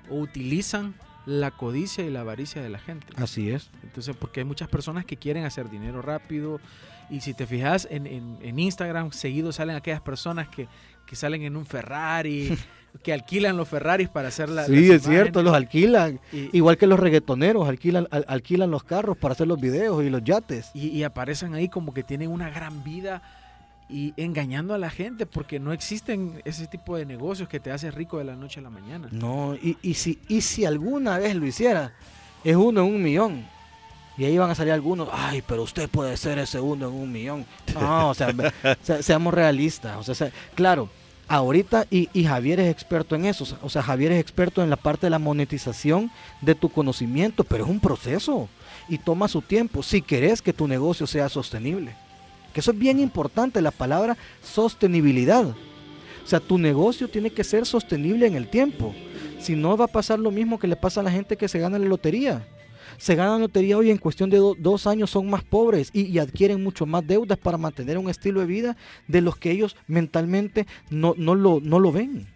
[0.09, 0.95] o utilizan
[1.25, 3.07] la codicia y la avaricia de la gente.
[3.15, 3.69] Así es.
[3.83, 6.59] Entonces, porque hay muchas personas que quieren hacer dinero rápido
[7.09, 10.67] y si te fijas en, en- en Instagram, seguido salen aquellas personas que,
[11.05, 12.57] que salen en un Ferrari,
[13.01, 14.65] que alquilan los Ferraris para hacer la...
[14.65, 16.19] sí, es cierto, los alquilan.
[16.31, 20.09] Y- Igual que los reggaetoneros, alquilan, al- alquilan los carros para hacer los videos y
[20.09, 20.69] los yates.
[20.73, 23.21] y, y aparecen ahí como que tienen una gran vida
[23.89, 27.91] y engañando a la gente porque no existen ese tipo de negocios que te hace
[27.91, 29.09] rico de la noche a la mañana.
[29.11, 31.93] No, y, y, si, y si alguna vez lo hiciera,
[32.43, 33.45] es uno en un millón.
[34.17, 37.11] Y ahí van a salir algunos, ay, pero usted puede ser ese uno en un
[37.11, 37.45] millón.
[37.73, 38.33] No, o sea,
[38.83, 39.97] se- seamos realistas.
[39.97, 40.89] O sea, se- claro,
[41.35, 43.57] ahorita, y, Javier es experto en eso.
[43.61, 47.63] O sea, Javier es experto en la parte de la monetización de tu conocimiento, pero
[47.63, 48.47] es un proceso
[48.87, 51.95] y toma su tiempo si querés que tu negocio sea sostenible.
[52.53, 55.45] Que eso es bien importante, la palabra sostenibilidad.
[55.45, 58.93] O sea, tu negocio tiene que ser sostenible en el tiempo.
[59.39, 61.59] Si no, va a pasar lo mismo que le pasa a la gente que se
[61.59, 62.47] gana la lotería.
[62.97, 66.19] Se ganan lotería hoy en cuestión de do- dos años son más pobres y, y
[66.19, 68.77] adquieren mucho más deudas para mantener un estilo de vida
[69.07, 72.27] de los que ellos mentalmente no, no, lo, no lo ven.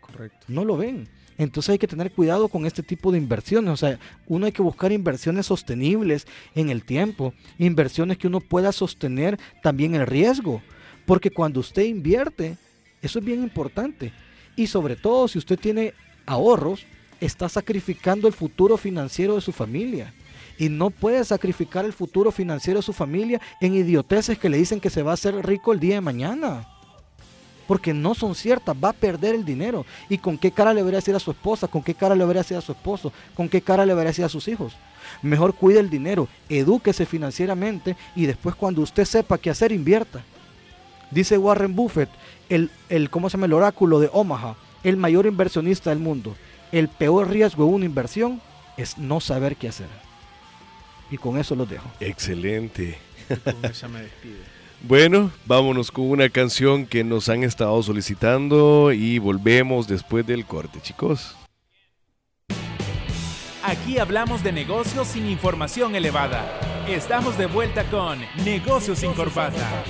[0.00, 0.46] Correcto.
[0.48, 1.08] No lo ven.
[1.38, 3.72] Entonces hay que tener cuidado con este tipo de inversiones.
[3.72, 7.32] O sea, uno hay que buscar inversiones sostenibles en el tiempo.
[7.58, 10.60] Inversiones que uno pueda sostener también el riesgo.
[11.06, 12.58] Porque cuando usted invierte,
[13.00, 14.12] eso es bien importante.
[14.54, 15.94] Y sobre todo si usted tiene
[16.26, 16.84] ahorros,
[17.20, 20.12] está sacrificando el futuro financiero de su familia.
[20.58, 24.80] Y no puede sacrificar el futuro financiero de su familia en idioteces que le dicen
[24.80, 26.66] que se va a hacer rico el día de mañana
[27.70, 29.86] porque no son ciertas, va a perder el dinero.
[30.08, 31.68] ¿Y con qué cara le va a decir a su esposa?
[31.68, 33.12] ¿Con qué cara le va a decir a su esposo?
[33.32, 34.72] ¿Con qué cara le va a decir a sus hijos?
[35.22, 40.24] Mejor cuide el dinero, edúquese financieramente y después cuando usted sepa qué hacer, invierta.
[41.12, 42.08] Dice Warren Buffett,
[42.48, 43.46] el, el, ¿cómo se llama?
[43.46, 46.34] el oráculo de Omaha, el mayor inversionista del mundo.
[46.72, 48.40] El peor riesgo de una inversión
[48.76, 49.88] es no saber qué hacer.
[51.10, 51.88] Y con eso los dejo.
[51.98, 52.98] Excelente.
[53.28, 54.36] Y con esa me despido.
[54.82, 60.80] Bueno, vámonos con una canción que nos han estado solicitando y volvemos después del corte,
[60.80, 61.36] chicos.
[63.62, 66.86] Aquí hablamos de negocios sin información elevada.
[66.88, 69.84] Estamos de vuelta con Negocios sin Corbata.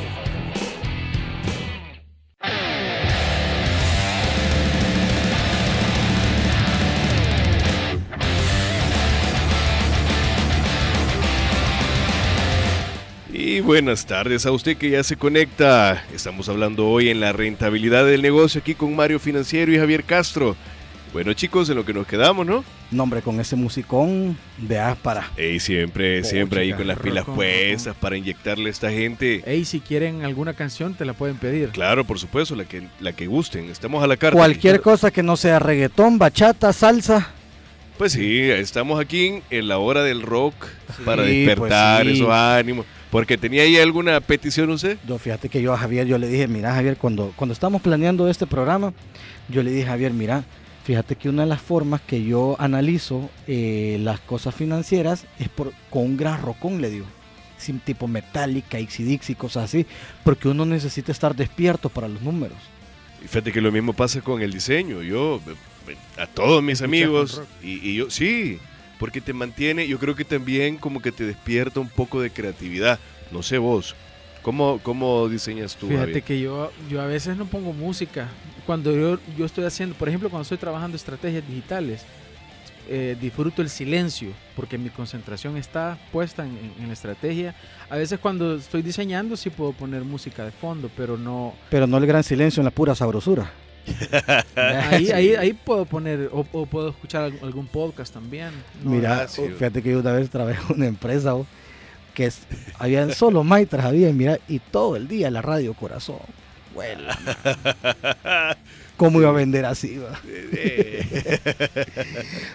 [13.51, 16.05] Y buenas tardes a usted que ya se conecta.
[16.15, 20.55] Estamos hablando hoy en la rentabilidad del negocio aquí con Mario Financiero y Javier Castro.
[21.13, 22.63] Bueno chicos, en lo que nos quedamos, ¿no?
[22.93, 25.33] Nombre con ese musicón de Áspara.
[25.37, 29.43] Ey, siempre, Oh, siempre ahí con las pilas puestas para inyectarle a esta gente.
[29.45, 31.71] Ey, si quieren alguna canción, te la pueden pedir.
[31.71, 33.69] Claro, por supuesto, la que, la que gusten.
[33.69, 34.37] Estamos a la carta.
[34.39, 37.33] Cualquier cosa que no sea reggaetón, bachata, salsa.
[38.01, 40.55] Pues sí, estamos aquí en la hora del rock
[41.05, 42.23] para Sí, despertar pues sí.
[42.23, 42.87] esos ánimos.
[43.11, 44.97] Porque tenía ahí alguna petición, usted.
[45.07, 48.27] Yo, fíjate que yo a Javier, yo le dije, mira Javier, cuando, cuando estábamos planeando
[48.31, 48.95] este programa,
[49.51, 50.45] yo le dije Javier, mira,
[50.85, 55.71] fíjate que una de las formas que yo analizo eh, las cosas financieras es por,
[55.91, 57.07] con un gran rocón, le digo.
[57.59, 58.87] Sin tipo metálica, y
[59.35, 59.85] cosas así.
[60.25, 62.57] Porque uno necesita estar despierto para los números.
[63.23, 65.03] Y fíjate que lo mismo pasa con el diseño.
[65.03, 65.39] Yo,
[66.19, 68.59] a todos mis amigos, y, y yo, sí,
[68.99, 72.99] porque te mantiene, yo creo que también como que te despierta un poco de creatividad.
[73.31, 73.95] No sé vos,
[74.43, 75.87] ¿cómo, cómo diseñas tú?
[75.89, 76.23] Fíjate Javier?
[76.25, 78.29] que yo, yo a veces no pongo música.
[78.67, 82.03] Cuando yo, yo estoy haciendo, por ejemplo, cuando estoy trabajando estrategias digitales,
[82.89, 87.55] eh, disfruto el silencio porque mi concentración está puesta en, en- en la estrategia.
[87.89, 91.55] A veces cuando estoy diseñando sí puedo poner música de fondo, pero no...
[91.71, 93.51] Pero no el gran silencio en la pura sabrosura.
[94.57, 98.51] Ahí, ahí, ahí puedo poner, o, o puedo escuchar algún, podcast también.
[98.83, 99.43] No, Mira, ah, sí.
[99.43, 101.47] fíjate que yo una vez trabajé en una empresa oh,
[102.15, 102.41] que es,
[102.79, 106.19] habían solo maitras, había, mira, y todo el día la radio corazón.
[106.75, 107.03] Bueno,
[109.01, 109.99] ¿cómo iba a vender así?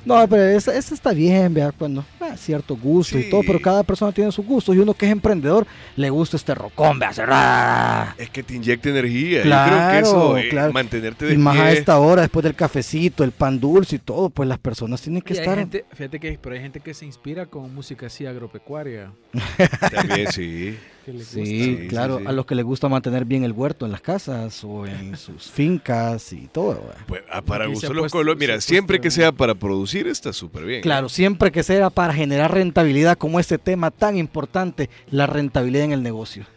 [0.05, 3.81] No, pero esa, esa está bien, vea, cuando ah, cierto gusto y todo, pero cada
[3.81, 8.13] persona tiene su gusto y uno que es emprendedor le gusta este rocón, vea.
[8.19, 9.41] Es que te inyecta energía.
[9.41, 10.73] Claro, yo creo que eso, eh, claro.
[10.73, 14.29] mantenerte de Y más a esta hora, después del cafecito, el pan dulce y todo,
[14.29, 15.57] pues las personas tienen que Y hay estar.
[15.57, 19.11] gente, fíjate que pero hay gente que se inspira con música así agropecuaria.
[19.91, 20.77] También, sí.
[21.05, 21.45] Que le gusta.
[21.45, 22.27] Sí, claro, sí, sí.
[22.27, 25.51] a los que les gusta mantener bien el huerto en las casas o en sus
[25.51, 26.83] fincas y todo.
[27.05, 28.39] Pues, ah, para gusto los colores.
[28.39, 30.79] Mira, siempre que sea para producir está súper bien.
[30.79, 30.81] ¿eh?
[30.81, 35.91] Claro, siempre que sea para generar rentabilidad como este tema tan importante, la rentabilidad en
[35.91, 36.47] el negocio.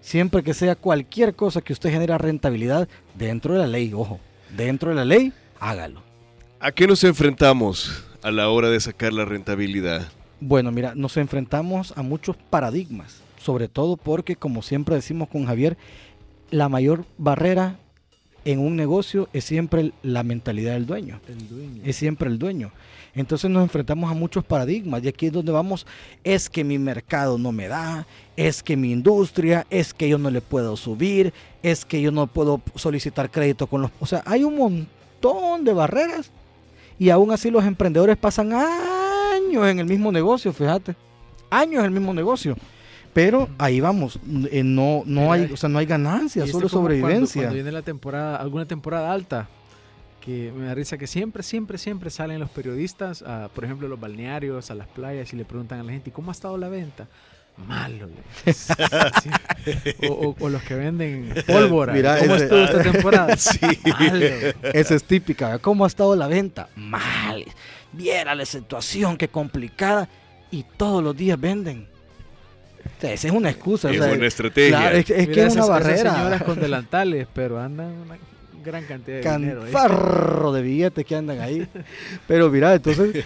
[0.00, 4.20] Siempre que sea cualquier cosa que usted genera rentabilidad dentro de la ley, ojo,
[4.56, 6.02] dentro de la ley, hágalo.
[6.60, 10.08] ¿A qué nos enfrentamos a la hora de sacar la rentabilidad?
[10.40, 15.76] Bueno, mira, nos enfrentamos a muchos paradigmas, sobre todo porque, como siempre decimos con Javier,
[16.50, 17.78] la mayor barrera
[18.44, 21.20] en un negocio es siempre la mentalidad del dueño.
[21.28, 21.82] El dueño.
[21.84, 22.70] Es siempre el dueño.
[23.14, 25.86] Entonces nos enfrentamos a muchos paradigmas y aquí es donde vamos,
[26.22, 30.30] es que mi mercado no me da, es que mi industria, es que yo no
[30.30, 33.90] le puedo subir, es que yo no puedo solicitar crédito con los...
[33.98, 36.30] O sea, hay un montón de barreras
[36.98, 40.94] y aún así los emprendedores pasan años en el mismo negocio, fíjate,
[41.50, 42.56] años en el mismo negocio.
[43.12, 44.18] Pero ahí vamos,
[44.52, 47.42] eh, no, no hay, o sea, no hay ganancia, Y esto solo como cuando- sobrevivencia.
[47.42, 49.48] Cuando, viene la temporada, alguna temporada alta,
[50.20, 53.98] que me da risa que siempre, siempre, siempre salen los periodistas, a, por ejemplo, los
[53.98, 56.68] balnearios, a las playas y le preguntan a la gente, ¿y cómo ha estado la
[56.68, 57.08] venta?
[57.66, 58.08] Malo.
[58.46, 58.72] Sí.
[60.08, 61.92] O, o- o los que venden pólvora.
[61.92, 63.36] Mira, ¿Cómo ese- estuvo esta temporada?
[63.36, 63.58] Sí.
[63.98, 64.24] Malo.
[64.72, 65.58] Esa es típica.
[65.58, 66.68] ¿Cómo ha estado la venta?
[66.76, 67.44] Mal.
[67.92, 70.08] Viera la situación, qué complicada.
[70.50, 71.86] Y todos los días venden.
[73.00, 73.88] O sea, esa es una excusa.
[73.88, 74.76] o Es sea, una estrategia.
[74.78, 76.44] claro, es, que- es que Mira es una esas- esas señoras barrera.
[76.44, 78.18] con delantales, pero andan una
[78.62, 79.66] gran cantidad de dinero.
[79.66, 79.70] ¿eh?
[79.72, 81.66] Canfarro de billetes que andan ahí.
[82.28, 83.24] Pero mira, entonces,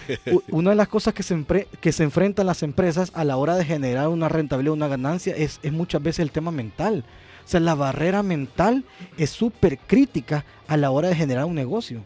[0.49, 1.43] una de las cosas que se,
[1.81, 5.59] que se enfrentan las empresas a la hora de generar una rentabilidad, una ganancia, es,
[5.61, 7.03] es muchas veces el tema mental.
[7.43, 8.85] O sea, la barrera mental
[9.17, 12.01] es súper crítica a la hora de generar un negocio.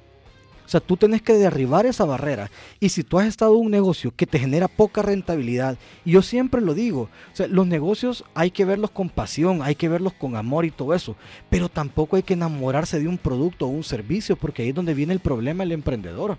[0.69, 2.51] O sea, tú tienes que derribar esa barrera.
[2.79, 6.21] Y si tú has estado en un negocio que te genera poca rentabilidad, y yo
[6.21, 7.09] siempre lo digo,
[7.49, 11.15] los negocios hay que verlos con pasión, hay que verlos con amor y todo eso,
[11.49, 14.93] pero tampoco hay que enamorarse de un producto o un servicio, porque ahí es donde
[14.93, 16.37] viene el problema del emprendedor,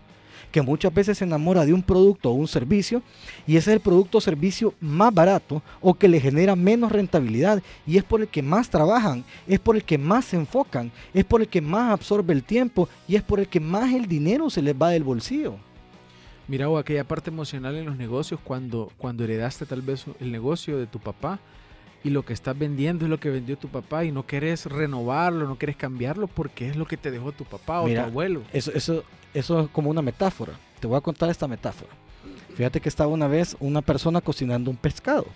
[0.50, 3.02] que muchas veces se enamora de un producto o un servicio,
[3.46, 7.62] y ese es el producto o servicio más barato o que le genera menos rentabilidad,
[7.86, 11.24] y es por el que más trabajan, es por el que más se enfocan, es
[11.24, 14.50] por el que más absorbe el tiempo, y es por el que más el dinero
[14.50, 15.56] se les va del bolsillo.
[16.48, 20.78] Mira, o aquella parte emocional en los negocios, cuando, cuando heredaste tal vez el negocio
[20.78, 21.38] de tu papá
[22.02, 25.46] y lo que estás vendiendo es lo que vendió tu papá y no quieres renovarlo,
[25.46, 28.42] no quieres cambiarlo porque es lo que te dejó tu papá o Mira, tu abuelo.
[28.52, 30.54] Eso, eso, eso es como una metáfora.
[30.80, 31.90] Te voy a contar esta metáfora.
[32.54, 35.26] Fíjate que estaba una vez una persona cocinando un pescado.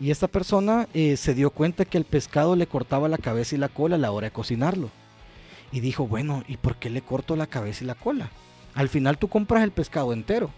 [0.00, 3.58] Y esta persona eh, se dio cuenta que el pescado le cortaba la cabeza y
[3.58, 4.90] la cola a la hora de cocinarlo.
[5.72, 8.30] Y dijo, bueno, ¿y por qué le corto la cabeza y la cola?
[8.74, 10.50] Al final tú compras el pescado entero.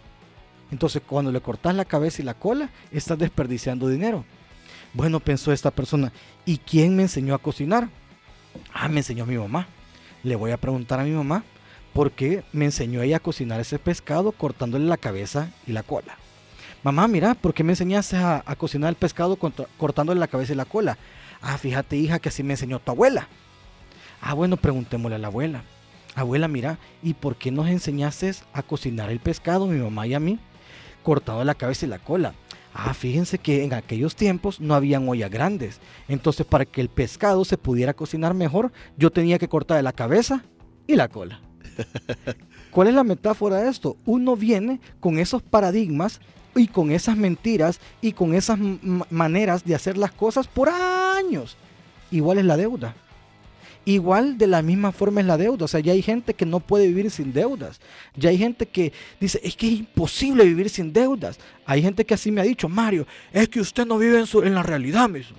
[0.70, 4.24] Entonces cuando le cortas la cabeza y la cola, estás desperdiciando dinero.
[4.92, 6.12] Bueno, pensó esta persona,
[6.44, 7.88] ¿y quién me enseñó a cocinar?
[8.74, 9.68] Ah, me enseñó mi mamá.
[10.22, 11.44] Le voy a preguntar a mi mamá
[11.92, 16.16] por qué me enseñó ella a cocinar ese pescado cortándole la cabeza y la cola.
[16.82, 20.64] Mamá, mira, ¿por qué me enseñaste a, cocinar el pescado cortándole la cabeza y la
[20.64, 20.98] cola?
[21.42, 23.28] Ah, fíjate, hija, que así me enseñó tu abuela.
[24.20, 25.62] Ah, bueno, preguntémosle a la abuela.
[26.14, 30.20] Abuela, mira, ¿y por qué nos enseñaste a cocinar el pescado, mi mamá y a
[30.20, 30.38] mí?
[31.02, 32.34] Cortado la cabeza y la cola.
[32.72, 35.80] Ah, fíjense que en aquellos tiempos no habían ollas grandes.
[36.08, 40.44] Entonces, para que el pescado se pudiera cocinar mejor, yo tenía que cortar la cabeza
[40.86, 41.40] y la cola.
[42.70, 43.96] ¿Cuál es la metáfora de esto?
[44.06, 46.20] Uno viene con esos paradigmas
[46.54, 48.58] y con esas mentiras y con esas
[49.10, 51.56] maneras de hacer las cosas por años.
[52.10, 52.94] Igual es la deuda.
[53.86, 55.64] Igual de la misma forma es la deuda.
[55.64, 57.80] O sea, ya hay gente que no puede vivir sin deudas.
[58.14, 61.38] Ya hay gente que dice, es que es imposible vivir sin deudas.
[61.64, 64.42] Hay gente que así me ha dicho, Mario, es que usted no vive en, su-
[64.42, 65.38] en la realidad mismo.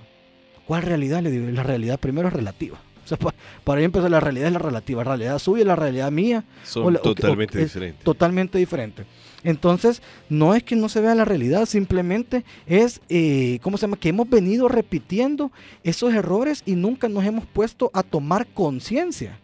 [0.66, 1.22] ¿Cuál realidad?
[1.22, 2.78] Le digo, la realidad primero es relativa.
[3.04, 5.02] O sea, pa- para mí empezar, la realidad es la relativa.
[5.04, 8.04] La realidad suya y la realidad mía Son o la- o- o- totalmente es diferentes.
[8.04, 9.04] Totalmente diferente.
[9.44, 13.96] Entonces, no es que no se vea la realidad, simplemente es, eh, ¿cómo se llama?
[13.96, 15.50] Que hemos venido repitiendo
[15.82, 19.38] esos errores y nunca nos hemos puesto a tomar conciencia.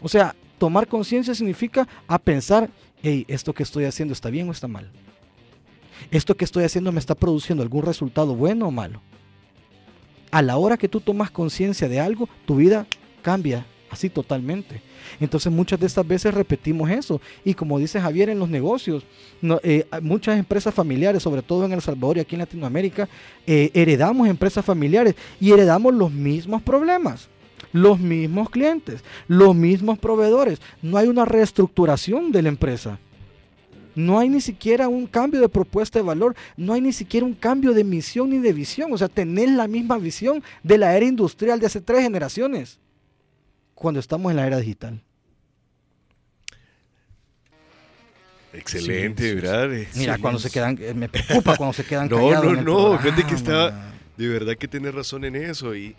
[0.00, 2.70] O sea, tomar conciencia significa a pensar,
[3.02, 4.90] hey, esto que estoy haciendo está bien o está mal.
[6.12, 9.02] Esto que estoy haciendo me está produciendo algún resultado bueno o malo.
[10.30, 12.86] A la hora que tú tomas conciencia de algo, tu vida
[13.22, 14.80] cambia así totalmente.
[15.20, 17.20] Entonces muchas de estas veces repetimos eso.
[17.44, 19.04] Y como dice Javier en los negocios,
[19.40, 23.08] no, eh, muchas empresas familiares, sobre todo en El Salvador y aquí en Latinoamérica,
[23.46, 27.28] eh, heredamos empresas familiares y heredamos los mismos problemas.
[27.72, 30.58] Los mismos clientes, los mismos proveedores.
[30.80, 32.98] No hay una reestructuración de la empresa.
[33.94, 37.34] No hay ni siquiera un cambio de propuesta de valor, no hay ni siquiera un
[37.34, 38.92] cambio de misión ni de visión.
[38.92, 42.78] O sea, tener la misma visión de la era industrial de hace tres generaciones
[43.78, 45.00] cuando estamos en la era digital.
[48.52, 49.40] Excelente, Sí, sí, sí.
[49.40, 49.68] ¿verdad?
[49.94, 50.48] Mira, Sí, cuando sí.
[50.48, 52.44] se quedan, eh, me preocupa cuando se quedan No, callados.
[52.44, 55.76] no, en el no, fíjate que estaba- De verdad que tienes razón en eso.
[55.76, 55.94] Y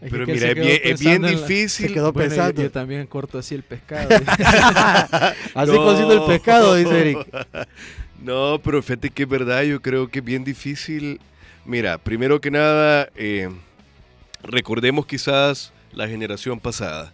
[0.00, 1.88] Pero mira, es bien, difícil.
[1.88, 2.62] Se quedó pensando.
[2.62, 4.08] Yo, también corto así el pescado.
[5.54, 7.26] así cocido el pescado, dice Eric.
[8.22, 11.20] No, pero fíjate que es verdad, yo creo que es bien difícil.
[11.64, 13.48] Mira, primero que nada, eh,
[14.42, 17.12] recordemos quizás la generación pasada.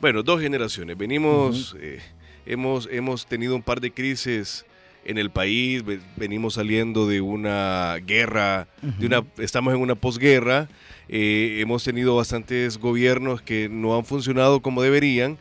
[0.00, 0.96] Bueno, dos generaciones.
[0.96, 1.98] Venimos, eh,
[2.46, 4.64] hemos, hemos tenido un par de crisis
[5.04, 5.82] en el país,
[6.16, 10.68] venimos saliendo de una guerra, de una, estamos en una posguerra,
[11.08, 15.38] eh, hemos tenido bastantes gobiernos que no han funcionado como deberían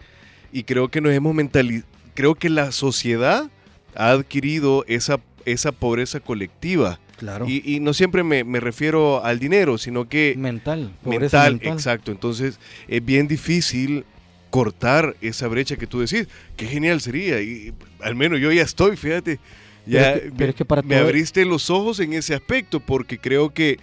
[0.53, 3.49] y creo que nos hemos mentalizado, creo que la sociedad
[3.93, 6.99] ha adquirido esa, esa pobreza colectiva.
[7.17, 7.45] Claro.
[7.47, 10.35] Y, no siempre me, refiero al dinero, sino que...
[10.37, 10.93] Mental.
[11.03, 12.11] Mental, mental, exacto.
[12.11, 14.05] Entonces es bien difícil
[14.49, 16.27] cortar esa brecha que tú decís.
[16.55, 17.41] Qué genial sería.
[17.41, 19.39] Y al menos yo ya estoy, fíjate.
[19.85, 23.79] Ya pero es que, para me abriste los ojos en ese aspecto porque creo que,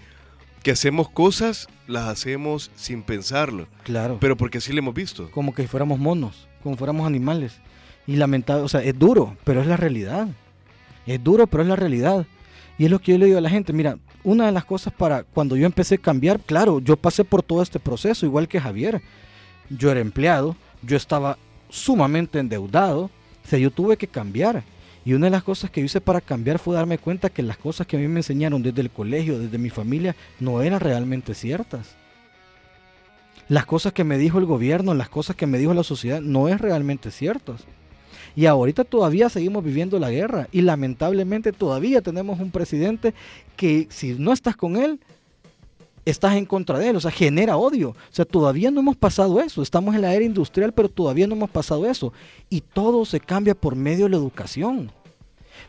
[0.62, 3.68] que hacemos cosas, las hacemos sin pensarlo.
[3.84, 4.18] Claro.
[4.20, 5.30] Pero porque así lo hemos visto.
[5.30, 7.54] Como que fuéramos monos, como fuéramos animales.
[8.06, 10.28] Y lamentable, o sea, es duro, pero es la realidad.
[11.06, 12.26] Es duro, pero es la realidad.
[12.76, 14.92] Y es lo que yo le digo a la gente, mira, una de las cosas
[14.92, 18.60] para cuando yo empecé a cambiar, claro, yo pasé por todo este proceso, igual que
[18.60, 19.00] Javier.
[19.70, 21.38] Yo era empleado, yo estaba
[21.68, 24.62] sumamente endeudado, o sea, yo tuve que cambiar.
[25.04, 27.86] Y una de las cosas que hice para cambiar fue darme cuenta que las cosas
[27.86, 31.94] que a mí me enseñaron desde el colegio, desde mi familia, no eran realmente ciertas.
[33.48, 36.48] Las cosas que me dijo el gobierno, las cosas que me dijo la sociedad, no
[36.48, 37.64] es realmente ciertas.
[38.34, 43.14] Y ahorita todavía seguimos viviendo la guerra y lamentablemente todavía tenemos un presidente
[43.56, 44.98] que si no estás con él,
[46.04, 47.90] estás en contra de él, o sea, genera odio.
[47.90, 51.34] O sea, todavía no hemos pasado eso, estamos en la era industrial, pero todavía no
[51.34, 52.12] hemos pasado eso.
[52.50, 54.90] Y todo se cambia por medio de la educación.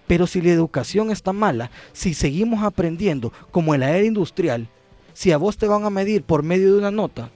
[0.08, 4.68] Pero si la educación está mala, si seguimos aprendiendo como en la era industrial,
[5.14, 7.30] si a vos te van a medir por medio de una nota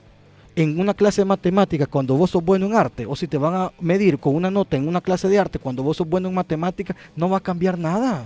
[0.56, 3.54] en una clase de matemáticas cuando vos sos bueno en arte, o si te van
[3.56, 6.36] a medir con una nota en una clase de arte cuando vos sos bueno en
[6.36, 8.26] matemáticas, no va a cambiar nada.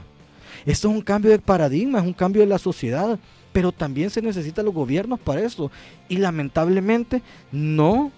[0.66, 3.20] Esto es un cambio de paradigma, es un cambio de la sociedad
[3.54, 5.72] pero también se necesitan los gobiernos para eso.
[6.10, 8.12] Y lamentablemente no,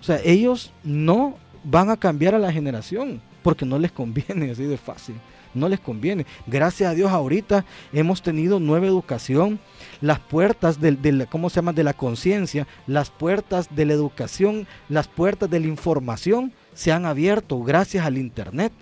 [0.00, 4.64] o sea, ellos no van a cambiar a la generación porque no les conviene, así
[4.64, 5.16] de fácil.
[5.54, 6.26] No les conviene.
[6.46, 7.64] Gracias a Dios ahorita
[7.94, 9.58] hemos tenido nueva educación.
[10.02, 11.72] Las puertas de, de ¿cómo se llama?
[11.72, 17.06] de la conciencia, las puertas de la educación, las puertas de la información se han
[17.06, 18.72] abierto gracias al Internet.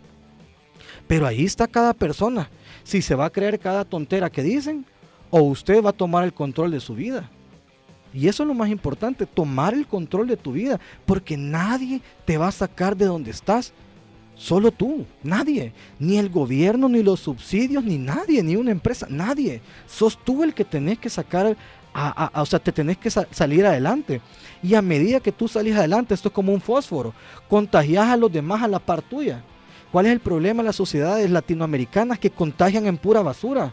[1.06, 2.50] Pero ahí está cada persona.
[2.82, 4.84] Si se va a creer cada tontera que dicen,
[5.30, 7.30] o usted va a tomar el control de su vida.
[8.12, 12.38] Y eso es lo más importante, tomar el control de tu vida, porque nadie te
[12.38, 13.72] va a sacar de donde estás.
[14.34, 19.60] Solo tú, nadie, ni el gobierno, ni los subsidios, ni nadie, ni una empresa, nadie.
[19.86, 21.56] Sos tú el que tenés que sacar,
[21.92, 24.20] a, o sea, te tenés que salir adelante.
[24.62, 27.14] Y a medida que tú salís adelante, esto es como un fósforo,
[27.48, 29.42] contagias a los demás a la par tuya.
[29.90, 33.72] ¿Cuál es el problema de las sociedades latinoamericanas que contagian en pura basura?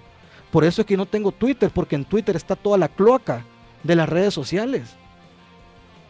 [0.53, 3.43] Por eso es que no tengo Twitter, porque en Twitter está toda la cloaca
[3.81, 4.95] de las redes sociales.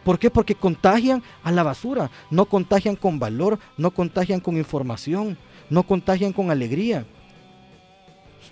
[0.04, 0.28] ¿Por qué?
[0.28, 5.38] Porque contagian a la basura, no contagian con valor, no contagian con información,
[5.70, 7.06] no contagian con alegría.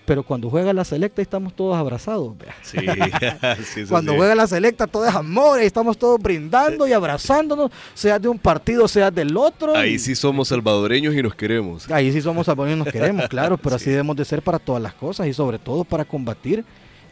[0.04, 2.34] Pero cuando juega la selecta estamos todos abrazados.
[3.88, 8.28] cuando juega la selecta todo es amor y estamos todos brindando y abrazándonos, sea de
[8.28, 9.76] un partido, sea del otro.
[9.76, 11.90] Ahí sí somos salvadoreños y nos queremos.
[11.90, 14.82] Ahí sí somos salvadoreños y nos queremos, claro, pero así debemos de ser para todas
[14.82, 16.64] las cosas y sobre todo para combatir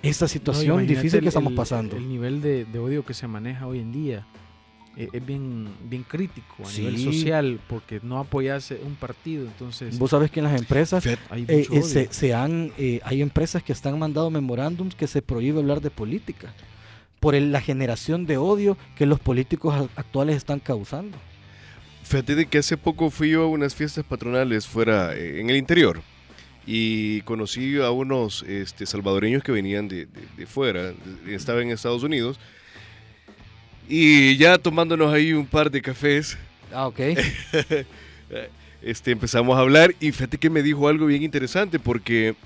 [0.03, 1.97] esta situación difícil que estamos pasando.
[1.97, 4.27] El nivel de odio que se maneja hoy en día.
[5.01, 9.47] Eh, es bien, bien crítico a nivel social porque no apoyas un partido.
[9.47, 12.71] Entonces, vos sabes que en las empresas hay, eh, eh, se, han,
[13.03, 16.53] hay empresas que están mandando memorándums que se prohíbe hablar de política
[17.19, 21.17] por la generación de odio que los políticos actuales están causando.
[22.03, 26.03] Fíjate de que hace poco fui yo a unas fiestas patronales fuera en el interior
[26.67, 30.93] y conocí a unos este, salvadoreños que venían de, de, fuera,
[31.27, 32.39] estaba en Estados Unidos
[33.91, 36.39] y ya tomándonos ahí un par de cafés.
[36.73, 37.01] Ah, ok.
[38.83, 42.37] este, empezamos a hablar y fíjate que me dijo algo bien interesante porque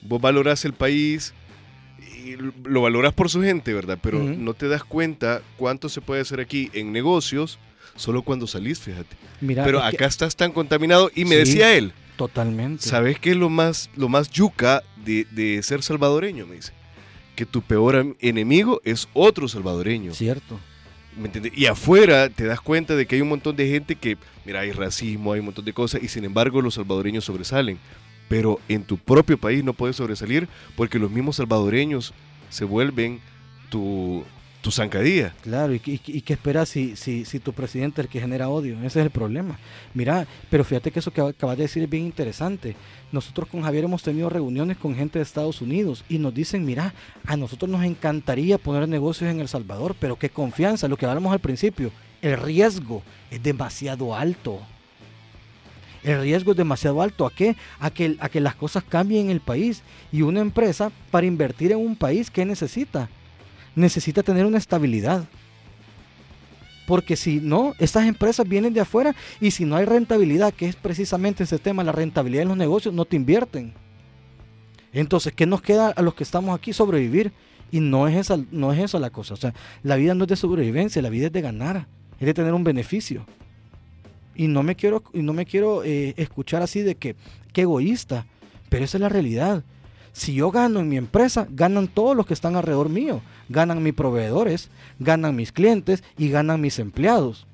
[0.00, 1.34] vos valorás el país
[2.24, 3.98] y lo valorás por su gente, ¿verdad?
[4.00, 7.58] Pero no te das cuenta cuánto se puede hacer aquí en negocios
[7.96, 9.16] solo cuando salís, fíjate.
[9.40, 11.92] Mira, Pero acá estás tan contaminado y me decía él.
[12.16, 12.84] Totalmente.
[12.84, 16.46] ¿Sabes qué es lo más, lo más yuca de, de ser salvadoreño?
[16.46, 16.72] Me dice.
[17.34, 20.14] Que tu peor enemigo es otro salvadoreño.
[20.14, 20.60] Cierto.
[21.54, 24.72] Y afuera te das cuenta de que hay un montón de gente que, mira, hay
[24.72, 27.78] racismo, hay un montón de cosas, y sin embargo los salvadoreños sobresalen.
[28.28, 32.14] Pero en tu propio país no puedes sobresalir porque los mismos salvadoreños
[32.48, 33.20] se vuelven
[33.68, 34.24] tu,
[34.62, 35.34] tu zancadilla.
[35.42, 38.76] Claro, ¿y, qué esperas si, si, si, tu presidente es el que genera odio?
[38.78, 39.58] Ese es el problema.
[39.92, 42.76] Mira, pero fíjate que eso que acabas de decir es bien interesante.
[43.10, 46.94] Nosotros con Javier hemos tenido reuniones con gente de Estados Unidos y nos dicen, mira,
[47.26, 51.32] a nosotros nos encantaría poner negocios en El Salvador, pero qué confianza, lo que hablamos
[51.32, 51.90] al principio,
[52.22, 53.02] el riesgo
[53.32, 54.60] es demasiado alto.
[56.04, 57.26] El riesgo es demasiado alto.
[57.26, 57.56] ¿A qué?
[57.80, 59.82] A que, a que las cosas cambien en el país.
[60.10, 63.08] Y una empresa, para invertir en un país, ¿qué necesita?
[63.74, 65.24] Necesita tener una estabilidad.
[66.86, 70.76] Porque si no, estas empresas vienen de afuera y si no hay rentabilidad, que es
[70.76, 73.72] precisamente ese tema, la rentabilidad en los negocios, no te invierten.
[74.92, 76.72] Entonces, ¿qué nos queda a los que estamos aquí?
[76.72, 77.32] Sobrevivir.
[77.70, 79.32] Y no es, esa, no es eso la cosa.
[79.32, 81.86] O sea, la vida no es de sobrevivencia, la vida es de ganar,
[82.20, 83.24] es de tener un beneficio.
[84.34, 87.16] Y no me quiero, no me quiero eh, escuchar así de que,
[87.54, 88.26] qué egoísta,
[88.68, 89.64] pero esa es la realidad.
[90.12, 93.22] Si yo gano en mi empresa, ganan todos los que están alrededor mío.
[93.48, 97.46] Ganan mis proveedores, ganan mis clientes y ganan mis empleados.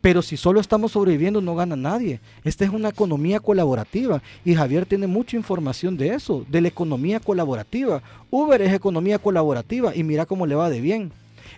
[0.00, 2.20] Pero si solo estamos sobreviviendo, no gana nadie.
[2.42, 7.20] Esta es una economía colaborativa y Javier tiene mucha información de eso, de la economía
[7.20, 8.02] colaborativa.
[8.30, 11.12] Uber es economía colaborativa y mira cómo le va de bien.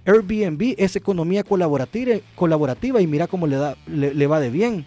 [0.04, 4.86] Airbnb es economía colaborativa, y mira cómo le, da, le, va de bien.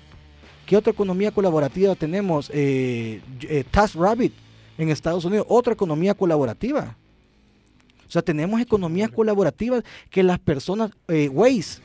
[0.65, 2.49] ¿Qué otra economía colaborativa tenemos?
[2.53, 4.33] Eh, eh TaskRabbit
[4.77, 6.95] en Estados Unidos, otra economía colaborativa.
[8.07, 11.81] O sea, tenemos economías colaborativas que las personas, eh, Waze,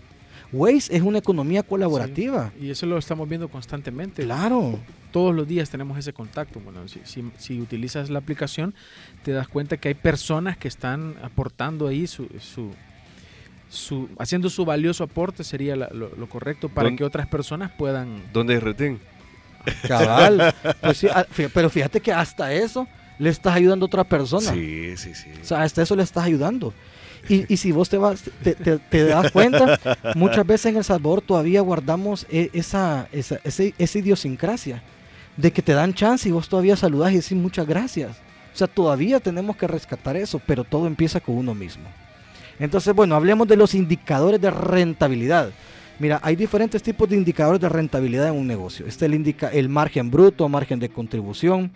[0.52, 2.52] Waze es una economía colaborativa.
[2.60, 4.24] y eso lo estamos viendo constantemente.
[4.24, 4.78] Claro.
[5.12, 6.60] Todos los días tenemos ese contacto.
[6.60, 8.74] Bueno, si, utilizas la aplicación,
[9.24, 15.04] te das cuenta que hay personas que están aportando ahí su, su, haciendo su valioso
[15.04, 18.22] aporte, sería lo, correcto, para que otras personas puedan...
[18.32, 19.00] ¿Dónde es retén?
[19.86, 20.54] Cabal.
[20.80, 22.86] Pues ah, pero fíjate que hasta eso
[23.18, 24.52] le estás ayudando a otra persona.
[24.52, 25.28] Sí, sí, sí.
[25.42, 26.72] O sea, hasta eso le estás ayudando.
[27.28, 29.78] Y, si vos te, vas, te, das cuenta,
[30.14, 34.82] muchas veces en El Salvador todavía guardamos e, esa, esa, esa, idiosincrasia
[35.36, 38.16] de que te dan chance y vos todavía saludás y decís muchas gracias.
[38.52, 41.84] O sea, todavía tenemos que rescatar eso, pero todo empieza con uno mismo.
[42.58, 45.50] Entonces, bueno, hablemos de los indicadores de rentabilidad.
[46.00, 48.86] Mira, hay diferentes tipos de indicadores de rentabilidad en un negocio.
[48.86, 51.70] Este el indica el margen bruto, margen de contribución,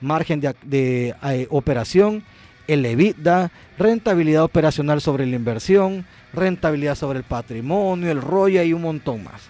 [0.00, 2.24] margen de, eh, operación,
[2.66, 8.82] el EBITDA, rentabilidad operacional sobre la inversión, rentabilidad sobre el patrimonio, el ROI y un
[8.82, 9.42] montón más.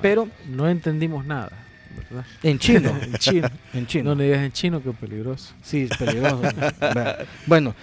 [0.00, 1.50] Pero no entendimos nada.
[2.08, 2.24] ¿verdad?
[2.44, 2.96] En chino.
[3.02, 3.48] en chino.
[3.74, 4.10] En chino.
[4.10, 5.54] No le digas en chino que es peligroso.
[5.60, 6.40] Sí, es peligroso.
[7.46, 7.74] bueno,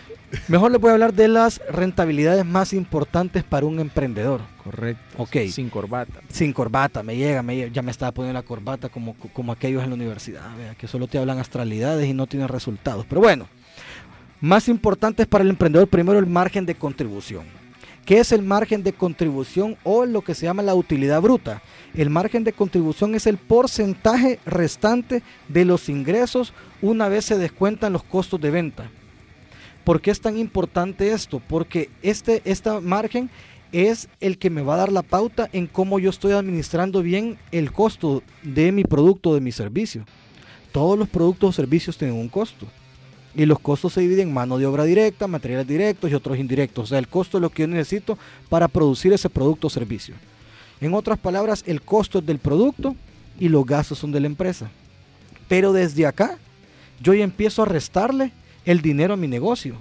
[0.48, 4.42] Mejor le voy a hablar de las rentabilidades más importantes para un emprendedor.
[4.64, 5.04] Correcto.
[5.18, 5.38] Ok.
[5.50, 6.22] Sin corbata.
[6.30, 9.90] Sin corbata, me llega, me ya me estaba poniendo la corbata como, como aquellos en
[9.90, 10.46] la universidad,
[10.78, 13.06] que solo te hablan astralidades y no tienen resultados.
[13.08, 13.48] Pero bueno,
[14.42, 17.46] más importantes para el emprendedor, primero el margen de contribución.
[18.06, 21.62] ¿Qué es el margen de contribución o lo que se llama la utilidad bruta?
[21.94, 27.94] El margen de contribución es el porcentaje restante de los ingresos una vez se descuentan
[27.94, 28.90] los costos de venta.
[29.84, 31.42] ¿Por qué es tan importante esto?
[31.48, 32.42] Porque este,
[32.82, 33.30] margen
[33.72, 37.38] es el que me va a dar la pauta en cómo yo estoy administrando bien
[37.52, 40.06] el costo de mi producto, de mi servicio.
[40.72, 42.68] Todos los productos o servicios tienen un costo.
[43.36, 46.86] Y los costos se dividen en mano de obra directa, materiales directos y otros indirectos.
[46.86, 48.18] O sea, el costo es lo que yo necesito
[48.50, 50.16] para producir ese producto o servicio.
[50.82, 52.96] En otras palabras, el costo es del producto
[53.40, 54.72] y los gastos son de la empresa.
[55.48, 56.38] Pero desde acá,
[57.02, 58.32] yo ya empiezo a restarle
[58.70, 59.78] el dinero a mi negocio.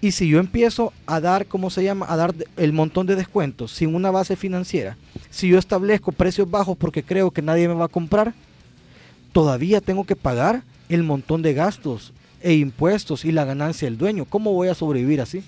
[0.00, 2.06] Y si yo empiezo a dar, ¿cómo se llama?
[2.08, 4.96] A dar el montón de descuentos sin una base financiera,
[5.28, 8.32] si yo establezco precios bajos porque creo que nadie me va a comprar,
[9.32, 14.24] todavía tengo que pagar el montón de gastos e impuestos y la ganancia del dueño.
[14.24, 15.44] ¿Cómo voy a sobrevivir así?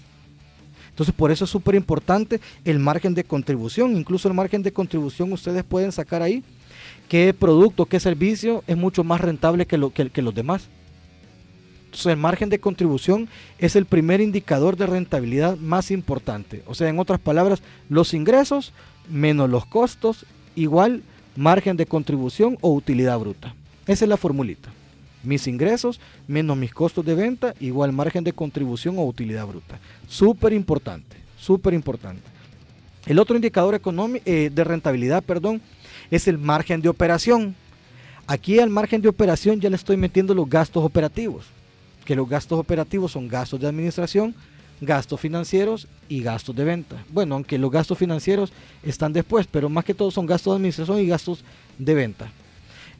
[0.90, 3.96] Entonces, por eso es súper importante el margen de contribución.
[3.96, 6.44] Incluso el margen de contribución ustedes pueden sacar ahí
[7.08, 10.68] qué producto, qué servicio es mucho más rentable que, lo, que los demás
[12.04, 13.28] el margen de contribución
[13.58, 16.62] es el primer indicador de rentabilidad más importante.
[16.66, 18.74] O sea, en otras palabras, los ingresos
[19.08, 21.02] menos los costos igual
[21.36, 23.54] margen de contribución o utilidad bruta.
[23.86, 24.68] Esa es la formulita.
[25.22, 29.78] Mis ingresos menos mis costos de venta igual margen de contribución o utilidad bruta.
[30.06, 32.22] Súper importante, súper importante.
[33.06, 35.60] El otro indicador económico, eh, de rentabilidad perdón,
[36.10, 37.54] es el margen de operación.
[38.26, 41.46] Aquí al margen de operación ya le estoy metiendo los gastos operativos
[42.06, 44.34] que los gastos operativos son gastos de administración,
[44.80, 47.04] gastos financieros y gastos de venta.
[47.10, 48.52] Bueno, aunque los gastos financieros
[48.82, 51.44] están después, pero más que todo son gastos de administración y gastos
[51.76, 52.30] de venta.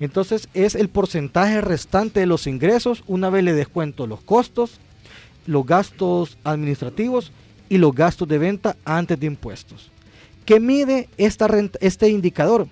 [0.00, 4.78] Entonces es el porcentaje restante de los ingresos una vez le descuento los costos,
[5.46, 7.32] los gastos administrativos
[7.68, 9.90] y los gastos de venta antes de impuestos.
[10.44, 11.48] ¿Qué mide esta
[11.80, 12.68] este indicador?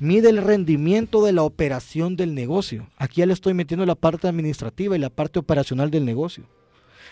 [0.00, 2.88] Mide el rendimiento de la operación del negocio.
[2.98, 6.44] Aquí ya le estoy metiendo la parte administrativa y la parte operacional del negocio.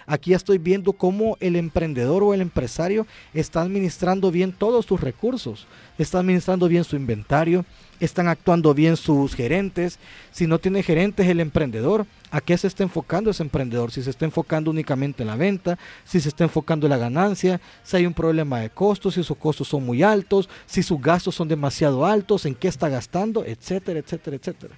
[0.07, 5.67] Aquí estoy viendo cómo el emprendedor o el empresario está administrando bien todos sus recursos,
[5.99, 7.65] está administrando bien su inventario,
[7.99, 9.99] están actuando bien sus gerentes.
[10.31, 13.91] Si no tiene gerentes el emprendedor, ¿a qué se está enfocando ese emprendedor?
[13.91, 17.61] Si se está enfocando únicamente en la venta, si se está enfocando en la ganancia,
[17.83, 21.35] si hay un problema de costos, si sus costos son muy altos, si sus gastos
[21.35, 24.75] son demasiado altos, en qué está gastando, etcétera, etcétera, etcétera.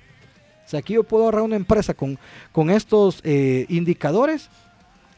[0.64, 2.18] O sea, aquí yo puedo ahorrar una empresa con,
[2.52, 4.48] con estos eh, indicadores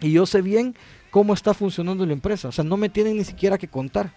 [0.01, 0.74] y yo sé bien
[1.11, 2.48] cómo está funcionando la empresa.
[2.48, 4.12] O sea, no me tienen ni siquiera que contar.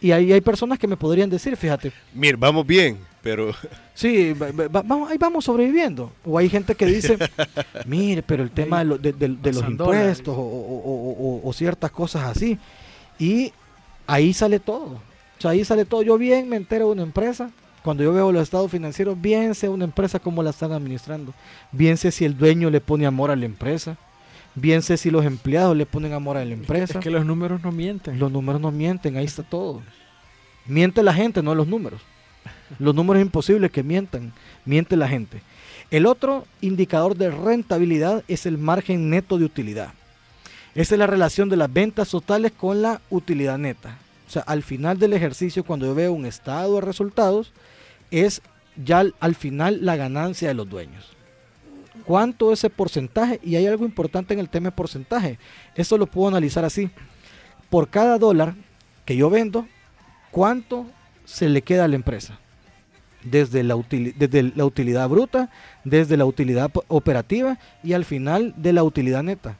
[0.00, 1.92] Y ahí hay personas que me podrían decir, fíjate.
[2.14, 3.52] Mir, vamos bien, pero...
[3.94, 4.34] Sí,
[4.70, 6.10] vamos, ahí vamos sobreviviendo.
[6.24, 7.18] O hay gente que dice,
[7.86, 12.58] mire, pero el tema de, los impuestos o, ciertas cosas así.
[13.18, 13.52] Y
[14.06, 14.92] ahí sale todo.
[14.94, 16.00] O sea, ahí sale todo.
[16.00, 17.50] Yo bien me entero de una empresa.
[17.82, 21.34] Cuando yo veo los estados financieros, bien sé una empresa cómo la están administrando.
[21.72, 23.98] Bien sé si el dueño le pone amor a la empresa.
[24.54, 26.98] Bien sé si los empleados le ponen amor a la empresa.
[26.98, 28.18] Es que los números no mienten.
[28.18, 29.82] Los números no mienten, ahí está todo.
[30.66, 32.00] Miente la gente, no los números.
[32.78, 34.32] Los números es imposible que mientan,
[34.64, 35.42] miente la gente.
[35.90, 39.92] El otro indicador de rentabilidad es el margen neto de utilidad.
[40.74, 43.98] Esa es la relación de las ventas totales con la utilidad neta.
[44.28, 47.52] O sea, al final del ejercicio, cuando yo veo un estado de resultados,
[48.12, 48.42] es
[48.76, 51.19] ya al final la ganancia de los dueños
[52.10, 55.38] cuánto ese porcentaje, y hay algo importante en el tema de porcentaje,
[55.76, 56.90] eso lo puedo analizar así,
[57.68, 58.56] por cada dólar
[59.04, 59.68] que yo vendo,
[60.32, 60.86] cuánto
[61.24, 62.40] se le queda a la empresa,
[63.22, 63.76] desde la,
[64.16, 65.50] desde la utilidad bruta,
[65.84, 69.56] desde la utilidad operativa y al final de la utilidad neta.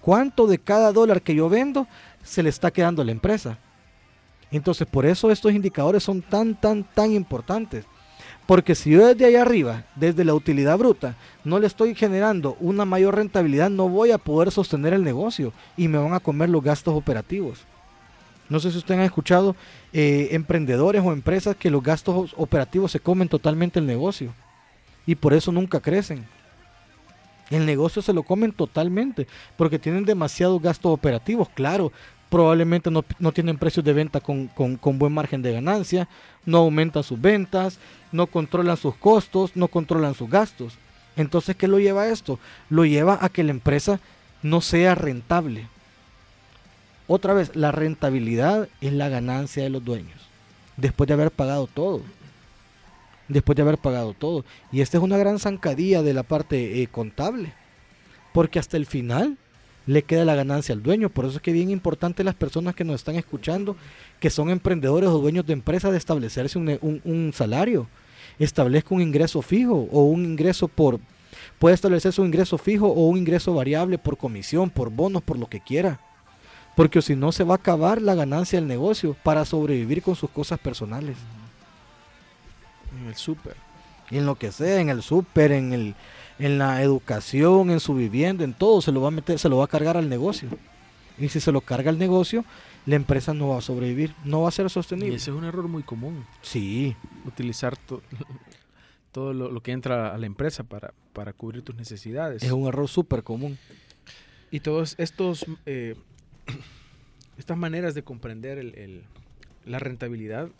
[0.00, 1.86] ¿Cuánto de cada dólar que yo vendo
[2.24, 3.60] se le está quedando a la empresa?
[4.50, 7.84] Entonces, por eso estos indicadores son tan, tan, tan importantes.
[8.46, 12.84] Porque si yo desde ahí arriba, desde la utilidad bruta, no le estoy generando una
[12.84, 16.62] mayor rentabilidad, no voy a poder sostener el negocio y me van a comer los
[16.62, 17.64] gastos operativos.
[18.48, 19.56] No sé si ustedes han escuchado
[19.92, 24.32] eh, emprendedores o empresas que los gastos operativos se comen totalmente el negocio
[25.04, 26.24] y por eso nunca crecen.
[27.50, 29.26] El negocio se lo comen totalmente
[29.56, 31.48] porque tienen demasiados gastos operativos.
[31.50, 31.92] Claro,
[32.28, 33.02] probablemente no,
[33.32, 34.50] tienen precios de venta con,
[34.98, 36.08] buen margen de ganancia,
[36.44, 37.78] no aumentan sus ventas,
[38.12, 40.74] no controlan sus costos, no controlan sus gastos.
[41.16, 42.38] Entonces, ¿qué lo lleva a esto?
[42.68, 44.00] Lo lleva a que la empresa
[44.42, 45.68] no sea rentable.
[47.06, 50.20] Otra vez, la rentabilidad es la ganancia de los dueños,
[50.76, 52.02] después de haber pagado todo.
[53.28, 54.44] Después de haber pagado todo.
[54.70, 57.52] Y esta es una gran zancadilla de la parte eh, contable,
[58.32, 59.36] porque hasta el final
[59.86, 61.08] le queda la ganancia al dueño.
[61.08, 63.76] Por eso es que es bien importante las personas que nos están escuchando,
[64.20, 67.86] que son emprendedores o dueños de empresas, de establecerse un, salario.
[68.38, 70.98] Establezca un ingreso fijo o un ingreso por...
[71.58, 75.46] Puede establecerse un ingreso fijo o un ingreso variable por comisión, por bonos, por lo
[75.46, 76.00] que quiera.
[76.74, 80.28] Porque si no se va a acabar la ganancia del negocio para sobrevivir con sus
[80.28, 81.16] cosas personales.
[83.00, 83.56] En el súper.
[84.10, 85.94] En lo que sea, en el súper, en el,
[86.38, 89.58] en la educación, en su vivienda, en todo, se lo va a meter, se lo
[89.58, 90.48] va a cargar al negocio.
[91.18, 92.44] Y si se lo carga al negocio,
[92.84, 95.14] la empresa no va a sobrevivir, no va a ser sostenible.
[95.14, 96.24] Y ese es un error muy común.
[96.42, 96.94] Sí.
[97.24, 97.76] Utilizar
[99.12, 102.42] todo lo, que entra a la empresa para, para cubrir tus necesidades.
[102.42, 103.58] Es un error súper común.
[104.50, 105.96] Y todos estos, eh,
[107.38, 109.04] estas maneras de comprender el,
[109.64, 110.50] la rentabilidad,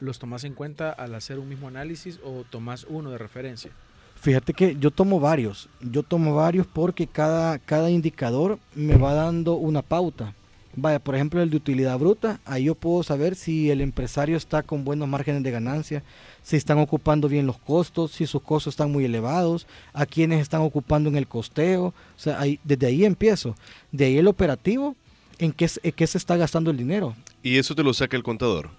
[0.00, 3.72] ¿los tomas en cuenta al hacer un mismo análisis o tomas uno de referencia?
[4.20, 9.54] Fíjate que yo tomo varios, yo tomo varios porque cada, cada indicador me va dando
[9.54, 10.34] una pauta.
[10.74, 14.62] Vaya, por ejemplo, el de utilidad bruta, ahí yo puedo saber si el empresario está
[14.62, 16.02] con buenos márgenes de ganancia,
[16.42, 20.60] si están ocupando bien los costos, si sus costos están muy elevados, a quienes están
[20.60, 21.86] ocupando en el costeo.
[21.86, 23.56] O sea, ahí, desde ahí empiezo.
[23.90, 24.94] De ahí el operativo,
[25.38, 27.14] en qué, en qué se está gastando el dinero.
[27.42, 28.70] ¿Y eso te lo saca el contador?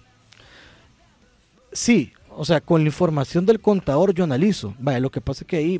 [1.72, 4.74] Sí, o sea, con la información del contador yo analizo.
[4.78, 5.78] Vaya, lo que pasa es que ahí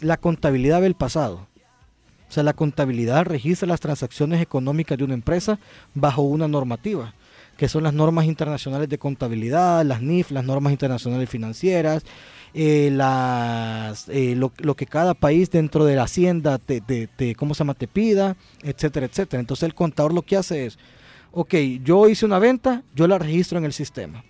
[0.00, 1.46] la contabilidad ve el pasado.
[2.26, 5.58] O sea, la contabilidad registra las transacciones económicas de una empresa
[5.92, 7.12] bajo una normativa,
[7.58, 12.04] que son las normas internacionales de contabilidad, las NIF, las normas internacionales financieras,
[12.54, 17.58] eh, las, eh, lo, que cada país dentro de la hacienda te, te, ¿cómo se
[17.58, 17.74] llama?
[17.74, 19.40] te pida, etcétera, etcétera.
[19.40, 20.78] Entonces el contador lo que hace es,
[21.32, 21.54] ok,
[21.84, 24.24] yo hice una venta, yo la registro en el sistema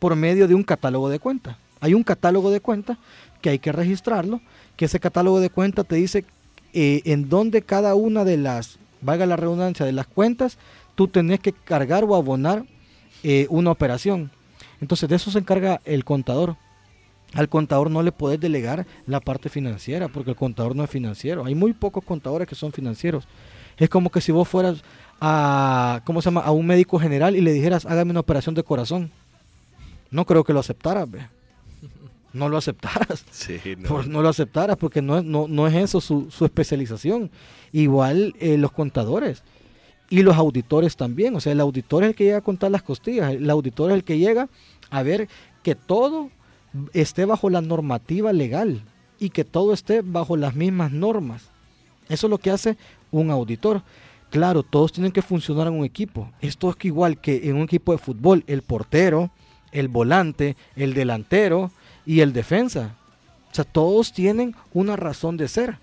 [0.00, 1.56] por medio de un catálogo de cuentas.
[1.80, 2.98] Hay un catálogo de cuentas
[3.40, 4.40] que hay que registrarlo,
[4.76, 6.24] que ese catálogo de cuentas te dice
[6.72, 10.58] eh, en dónde cada una de las valga la redundancia de las cuentas,
[10.94, 12.64] tú tenés que cargar o abonar
[13.22, 14.30] eh, una operación.
[14.80, 16.56] Entonces de eso se encarga el contador.
[17.34, 21.44] Al contador no le puedes delegar la parte financiera porque el contador no es financiero.
[21.44, 23.28] Hay muy pocos contadores que son financieros.
[23.76, 24.82] Es como que si vos fueras
[25.20, 26.40] a, ¿cómo se llama?
[26.40, 29.10] a un médico general y le dijeras, hágame una operación de corazón.
[30.10, 31.08] No creo que lo aceptaras.
[32.32, 33.24] No lo aceptaras.
[34.08, 34.22] no.
[34.22, 37.30] lo aceptaras porque no, no, no es eso su, especialización.
[37.72, 39.42] Igual eh, los contadores
[40.08, 41.34] y los auditores también.
[41.36, 43.32] O sea, el auditor es el que llega a contar las costillas.
[43.32, 44.48] El auditor es el que llega
[44.90, 45.28] a ver
[45.62, 46.30] que todo
[46.92, 48.82] esté bajo la normativa legal
[49.18, 51.50] y que todo esté bajo las mismas normas.
[52.08, 52.76] Eso es lo que hace
[53.10, 53.82] un auditor.
[54.30, 56.30] Claro, todos tienen que funcionar en un equipo.
[56.40, 59.30] Esto es que igual que en un equipo de fútbol, el portero,
[59.72, 61.70] el volante, el delantero
[62.06, 62.96] y el defensa.
[63.50, 65.78] O sea, todos tienen una razón de ser.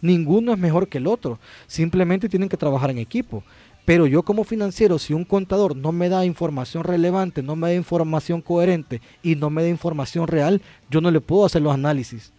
[0.00, 1.38] Ninguno es mejor que el otro.
[1.66, 3.42] Simplemente tienen que trabajar en equipo.
[3.84, 7.74] Pero yo como financiero, si un contador no me da información relevante, no me da
[7.74, 12.32] información coherente y no me da información real, yo no le puedo hacer los análisis.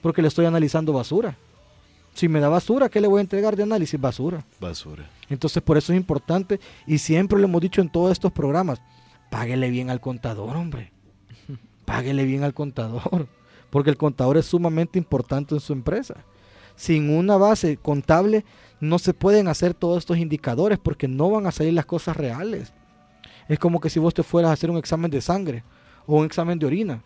[0.00, 1.36] Porque le estoy analizando basura.
[2.14, 4.00] Si me da basura, ¿qué le voy a entregar de análisis?
[4.00, 4.44] Basura.
[4.60, 5.08] Basura.
[5.28, 8.80] Entonces por eso es importante y siempre lo hemos dicho en todos estos programas,
[9.32, 10.92] páguele bien al contador, hombre.
[11.86, 13.26] Páguele bien al contador.
[13.70, 16.16] Porque el contador es sumamente importante en su empresa.
[16.76, 18.44] Sin una base contable
[18.78, 22.74] no se pueden hacer todos estos indicadores porque no van a salir las cosas reales.
[23.48, 25.64] Es como que si vos te fueras a hacer un examen de sangre
[26.06, 27.02] o un examen de orina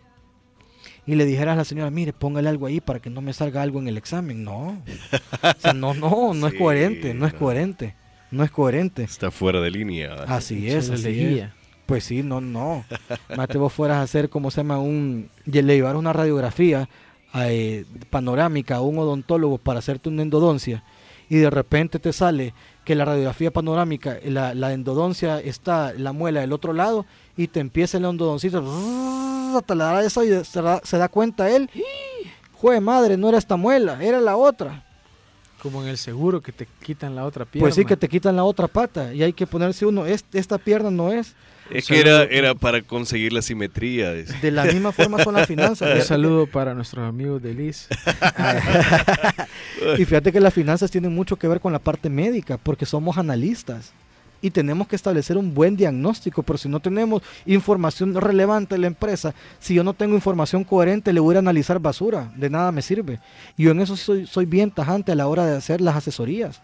[1.05, 3.61] y le dijeras a la señora, mire, póngale algo ahí para que no me salga
[3.61, 4.43] algo en el examen.
[4.43, 4.83] No.
[5.41, 7.95] O sea, no, no, no es coherente, no es coherente.
[8.31, 9.03] No es coherente.
[9.03, 10.13] Está fuera de línea.
[10.27, 11.49] Así es, así es.
[11.87, 12.85] Pues sí, no, no.
[13.35, 15.29] Mate, vos fueras a hacer, como se llama, un.
[15.45, 16.87] Le llevar una radiografía
[17.33, 20.83] eh, panorámica a un odontólogo para hacerte una endodoncia
[21.29, 22.53] y de repente te sale
[22.85, 27.59] que la radiografía panorámica, la, la endodoncia está la muela del otro lado y te
[27.59, 28.63] empieza el endodoncito
[29.57, 31.69] hasta la da eso y se da, cuenta él,
[32.53, 34.83] jue madre, no era esta muela, era la otra.
[35.61, 37.65] Como en el seguro que te quitan la otra pierna.
[37.65, 40.91] Pues sí, que te quitan la otra pata y hay que ponerse uno, esta pierna
[40.91, 41.35] no es.
[41.71, 44.11] Es que era, era para conseguir la simetría.
[44.11, 45.95] De la misma forma son las finanzas.
[45.95, 47.87] Un saludo para nuestros amigos de Liz.
[49.97, 53.17] y fíjate que las finanzas tienen mucho que ver con la parte médica, porque somos
[53.17, 53.93] analistas
[54.41, 58.87] y tenemos que establecer un buen diagnóstico, pero si no tenemos información relevante de la
[58.87, 62.81] empresa, si yo no tengo información coherente, le voy a analizar basura, de nada me
[62.81, 63.19] sirve.
[63.55, 66.61] Y yo en eso soy, soy bien tajante a la hora de hacer las asesorías.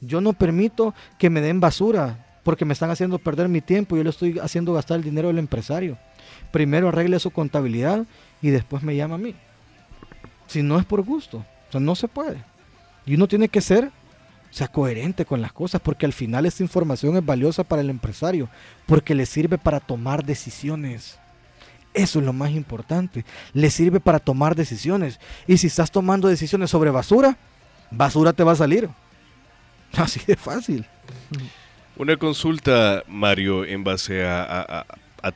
[0.00, 4.02] Yo no permito que me den basura, porque me están haciendo perder mi tiempo, yo
[4.02, 5.98] le estoy haciendo gastar el dinero del empresario.
[6.50, 8.06] Primero arregle su contabilidad
[8.40, 9.34] y después me llama a mí.
[10.46, 12.42] Si no es por gusto, o sea, no se puede.
[13.04, 13.90] Y uno tiene que ser
[14.50, 18.48] sea coherente con las cosas, porque al final esta información es valiosa para el empresario,
[18.86, 21.18] porque le sirve para tomar decisiones.
[21.92, 23.26] Eso es lo más importante.
[23.52, 25.20] Le sirve para tomar decisiones.
[25.46, 27.36] Y si estás tomando decisiones sobre basura,
[27.90, 28.88] basura te va a salir.
[29.92, 30.86] Así de fácil.
[31.98, 34.86] Una consulta, Mario, en base a,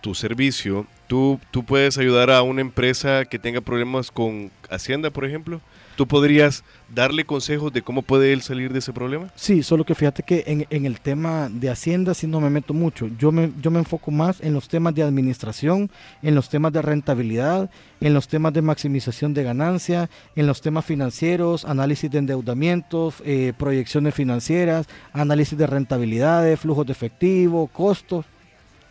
[0.00, 0.86] tu servicio.
[1.08, 5.60] ¿Tú, ¿Tú puedes ayudar a una empresa que tenga problemas con Hacienda, por ejemplo?
[6.02, 9.28] ¿Tú podrías darle consejos de cómo puede él salir de ese problema?
[9.36, 13.06] Sí, solo que fíjate que en, el tema de Hacienda sí no me meto mucho.
[13.20, 16.82] Yo me, yo me enfoco más en los temas de administración, en los temas de
[16.82, 23.22] rentabilidad, en los temas de maximización de ganancia, en los temas financieros, análisis de endeudamientos,
[23.24, 28.24] eh, proyecciones financieras, análisis de rentabilidades, flujos de efectivo, costos.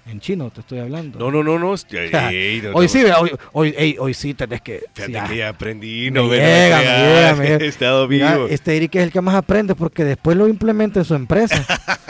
[0.07, 1.19] En chino te estoy hablando.
[1.19, 1.69] No, no, no, no.
[2.73, 4.83] hoy sí, hoy, hoy, hoy, sí tenés que.
[4.93, 8.47] Fíjate que ya aprendí, no me llega, me He estado vivo.
[8.49, 11.65] este Eric es el que más aprende porque después lo implementa en su empresa.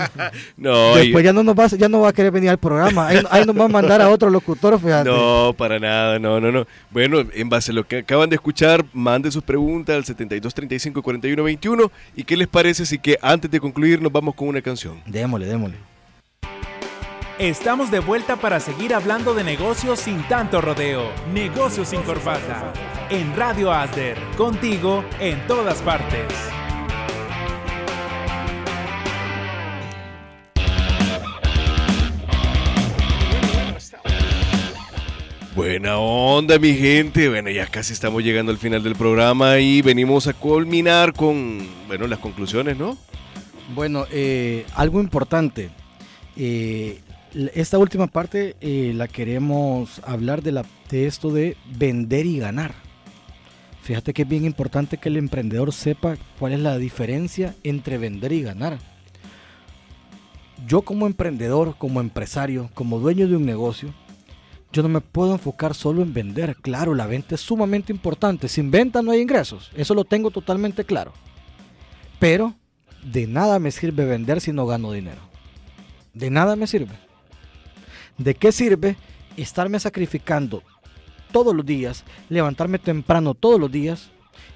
[0.58, 0.96] no.
[0.96, 3.08] Después ya no nos va, ya no va a querer venir al programa.
[3.08, 5.10] Ahí, nos va a mandar a otro locutor, fíjate.
[5.10, 6.66] No, para nada, no, no, no.
[6.92, 11.02] Bueno, en base a lo que acaban de escuchar, manden sus preguntas al 72 35
[11.02, 11.92] 41 21.
[12.16, 15.02] ¿Y qué les parece si que antes de concluir nos vamos con una canción?
[15.06, 15.92] Démosle, démosle.
[17.42, 21.10] Estamos de vuelta para seguir hablando de negocios sin tanto rodeo.
[21.34, 22.72] Negocios sin corbata.
[23.10, 24.16] En Radio Asder.
[24.38, 26.32] Contigo en todas partes.
[35.56, 37.28] Buena onda, mi gente.
[37.28, 42.06] Bueno, ya casi estamos llegando al final del programa y venimos a culminar con, bueno,
[42.06, 43.00] las conclusiones, ¿no?
[43.74, 45.72] Bueno, eh, algo importante.
[46.38, 47.00] Eh,
[47.54, 52.74] esta última parte eh, la queremos hablar de, la, de esto de vender y ganar.
[53.82, 58.32] Fíjate que es bien importante que el emprendedor sepa cuál es la diferencia entre vender
[58.32, 58.78] y ganar.
[60.68, 63.94] Yo como emprendedor, como empresario, como dueño de un negocio,
[64.72, 66.56] yo no me puedo enfocar solo en vender.
[66.58, 68.48] Claro, la venta es sumamente importante.
[68.48, 69.72] Sin venta no hay ingresos.
[69.76, 71.12] Eso lo tengo totalmente claro.
[72.20, 72.54] Pero
[73.04, 75.22] de nada me sirve vender si no gano dinero.
[76.14, 77.11] De nada me sirve.
[78.22, 78.98] ¿De qué sirve
[79.36, 80.62] estarme sacrificando
[81.32, 84.12] todos los días, levantarme temprano todos los días,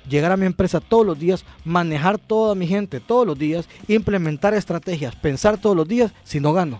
[0.07, 4.53] llegar a mi empresa todos los días, manejar toda mi gente todos los días, implementar
[4.53, 6.79] estrategias, pensar todos los días si no gano?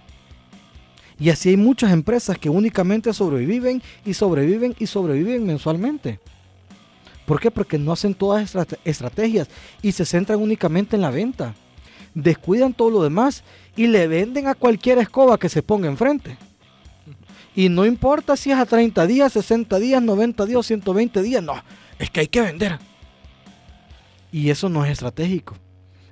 [1.18, 6.20] Y así hay muchas empresas que únicamente sobreviven y sobreviven y sobreviven mensualmente.
[7.26, 7.50] ¿Por qué?
[7.50, 9.50] Porque no hacen todas estas estrategias
[9.82, 11.56] y se centran únicamente en la venta.
[12.14, 13.44] Descuidan todo lo demás
[13.76, 16.38] y le venden a cualquier escoba que se ponga enfrente.
[17.56, 21.54] Y no importa si es a 30 días, 60 días, 90 días, 120 días, no,
[21.98, 22.78] es que hay que vender.
[24.32, 25.56] Y eso no es estratégico,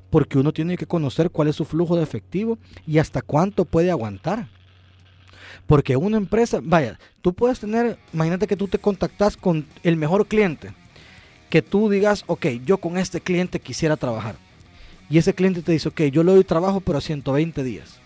[0.10, 3.91] porque uno tiene que conocer cuál es su flujo de efectivo y hasta cuánto puede
[3.91, 4.48] aguantar.
[5.68, 10.28] Porque una empresa, vaya, tú puedes tener, imagínate que tú te contactas con el mejor
[10.28, 10.74] cliente,
[11.50, 14.36] que tú digas, ok, yo con este cliente quisiera trabajar.
[15.10, 18.00] Y ese cliente te dice, ok, yo le doy trabajo pero a 120 días.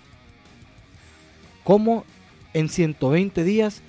[1.64, 2.04] ¿Cómo
[2.58, 3.82] en 120 días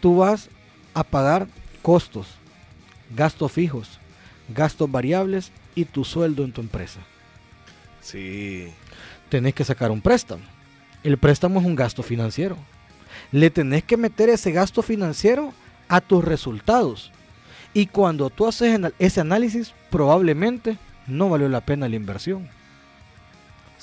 [0.00, 0.48] tú vas
[0.94, 1.48] a pagar
[1.82, 2.28] costos,
[3.14, 3.98] gastos fijos,
[4.54, 7.00] gastos variables y tu sueldo en tu empresa?
[8.00, 8.68] Sí.
[9.28, 10.42] Tenés que sacar un préstamo.
[11.02, 12.56] El préstamo es un gasto financiero.
[13.32, 15.52] Le tenés que meter ese gasto financiero
[15.88, 17.10] a tus resultados.
[17.74, 20.78] Y cuando tú haces ese análisis, probablemente
[21.08, 22.48] no valió la pena la inversión.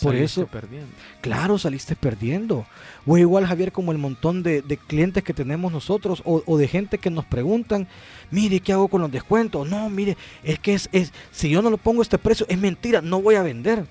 [0.02, 0.90] Por eso, perdiendo.
[1.22, 2.66] claro, saliste perdiendo.
[3.06, 7.10] O igual, Javier, como el montón de, clientes que tenemos nosotros o, de gente que
[7.10, 7.88] nos preguntan,
[8.32, 9.70] mire, ¿qué hago con los descuentos?
[9.70, 13.02] No, mire, es que es, es, si yo no lo pongo este precio, es mentira,
[13.02, 13.86] no voy a vender.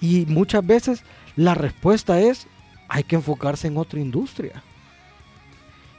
[0.00, 1.02] Y muchas veces
[1.36, 2.46] la respuesta es,
[2.88, 4.62] hay que enfocarse en otra industria.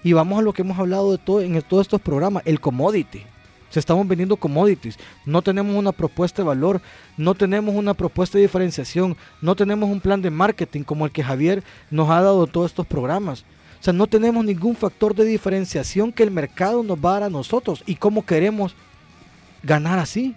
[0.04, 3.24] Y vamos a lo que hemos hablado de todo en todos estos programas, el commodity.
[3.70, 4.98] Se estamos vendiendo commodities.
[5.26, 6.82] No tenemos una propuesta de valor,
[7.18, 11.24] no tenemos una propuesta de diferenciación, no tenemos un plan de marketing como el que
[11.24, 13.46] Javier nos ha dado todos estos programas.
[13.80, 17.24] O sea, no tenemos ningún factor de diferenciación que el mercado nos va a dar
[17.24, 17.84] a nosotros.
[17.86, 18.76] ¿Y cómo queremos
[19.64, 20.36] ganar así?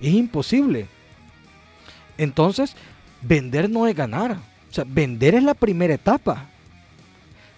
[0.00, 0.86] Es imposible.
[2.18, 2.76] Entonces,
[3.22, 4.32] vender no es ganar.
[4.70, 6.46] O sea, vender es la primera etapa.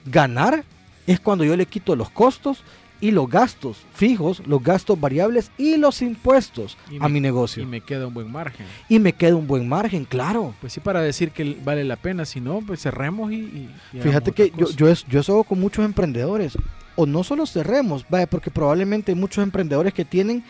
[0.06, 0.64] Ganar
[1.06, 2.62] es cuando yo le quito los costos
[3.04, 7.62] y los gastos fijos, los gastos variables y los impuestos a mi negocio.
[7.62, 8.64] Y me queda un buen margen.
[8.88, 10.54] Y me queda un buen margen, claro.
[10.62, 13.68] Pues sí, para decir que vale la pena, si no, pues cerremos y...
[14.00, 16.56] Fíjate que yo, yo, es, yo eso con muchos emprendedores.
[16.96, 20.42] O no solo cerremos, vaya, porque probablemente hay muchos emprendedores que tienen,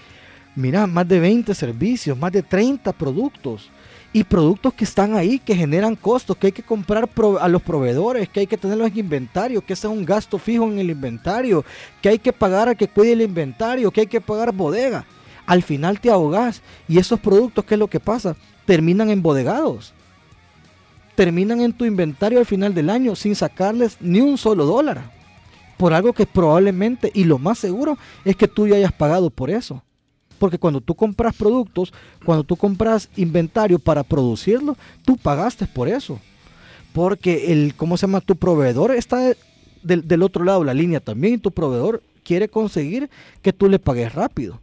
[0.55, 3.69] mira, más de 20 servicios, más de 30 productos
[4.15, 7.11] y productos que están ahí, que generan costos, que hay que comprar
[7.41, 10.71] a los proveedores, que hay que tenerlos en inventario, que ese es un gasto fijo
[10.71, 11.65] en el inventario,
[12.01, 15.05] que hay que pagar a que cuide el inventario, que hay que pagar bodega.
[15.47, 18.37] Al final te ahogas y esos productos, ¿qué es lo que pasa?
[18.65, 19.93] Terminan embodegados.
[21.17, 25.11] Terminan en tu inventario al final del año sin sacarles ni un solo dólar.
[25.77, 29.51] Por algo que probablemente, y lo más seguro, es que tú ya hayas pagado por
[29.51, 29.83] eso.
[30.45, 31.91] Porque cuando tú compras productos,
[32.23, 36.21] cuando tú compras inventario para producirlo, tú pagaste por eso.
[36.93, 38.21] Porque el, ¿cómo se llama?
[38.21, 39.33] Tu proveedor está
[39.83, 43.09] del, otro lado de la línea también y tu proveedor quiere conseguir
[43.41, 44.61] que tú le pagues rápido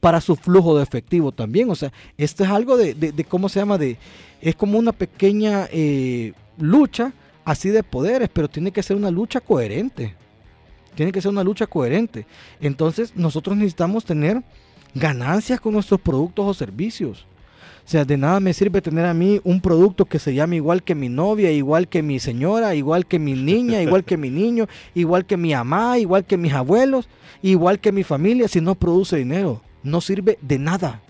[0.00, 1.70] para su flujo de efectivo también.
[1.70, 3.78] O sea, esto es algo de, ¿cómo se llama?
[3.78, 3.98] De,
[4.40, 7.12] es como una pequeña eh, lucha
[7.44, 10.16] así de poderes, pero tiene que ser una lucha coherente.
[10.96, 12.26] Tiene que ser una lucha coherente.
[12.60, 14.42] Entonces nosotros necesitamos tener
[14.96, 17.26] ganancias con nuestros productos o servicios.
[17.84, 20.82] O sea, de nada me sirve tener a mí un producto que se llame igual
[20.82, 24.66] que mi novia, igual que mi señora, igual que mi niña, igual que mi niño,
[24.94, 27.08] igual que mi mamá, igual que mis abuelos,
[27.42, 29.62] igual que mi familia, si no produce dinero.
[29.84, 31.00] No sirve de nada.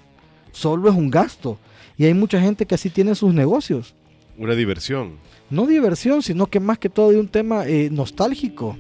[0.53, 1.59] Solo es un gasto.
[1.97, 3.95] Y hay mucha gente que así tiene sus negocios.
[4.37, 5.13] Una diversión.
[5.49, 8.77] No diversión, sino que más que todo es un tema eh, nostálgico.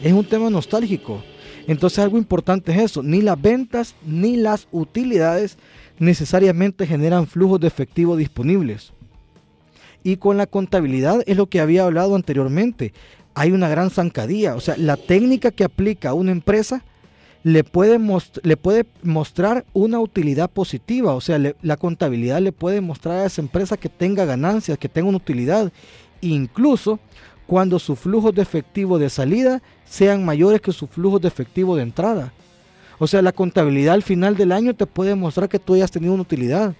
[0.00, 1.24] Es un tema nostálgico.
[1.66, 5.56] Entonces algo importante es eso, ni las ventas ni las utilidades
[5.98, 8.92] necesariamente generan flujos de efectivo disponibles.
[10.02, 12.92] Y con la contabilidad es lo que había hablado anteriormente.
[13.34, 16.84] Hay una gran zancadilla, o sea, la técnica que aplica una empresa
[17.42, 17.98] le puede,
[19.02, 23.90] mostrar una utilidad positiva, o sea, la contabilidad le puede mostrar a esa empresa que
[23.90, 25.70] tenga ganancias, que tenga una utilidad.
[26.22, 27.00] Incluso
[27.46, 29.62] cuando su flujo de efectivo de salida
[29.94, 32.32] sean mayores que su flujo de efectivo de entrada.
[32.98, 36.14] O sea, la contabilidad al final del año te puede mostrar que tú hayas tenido
[36.14, 36.74] una utilidad.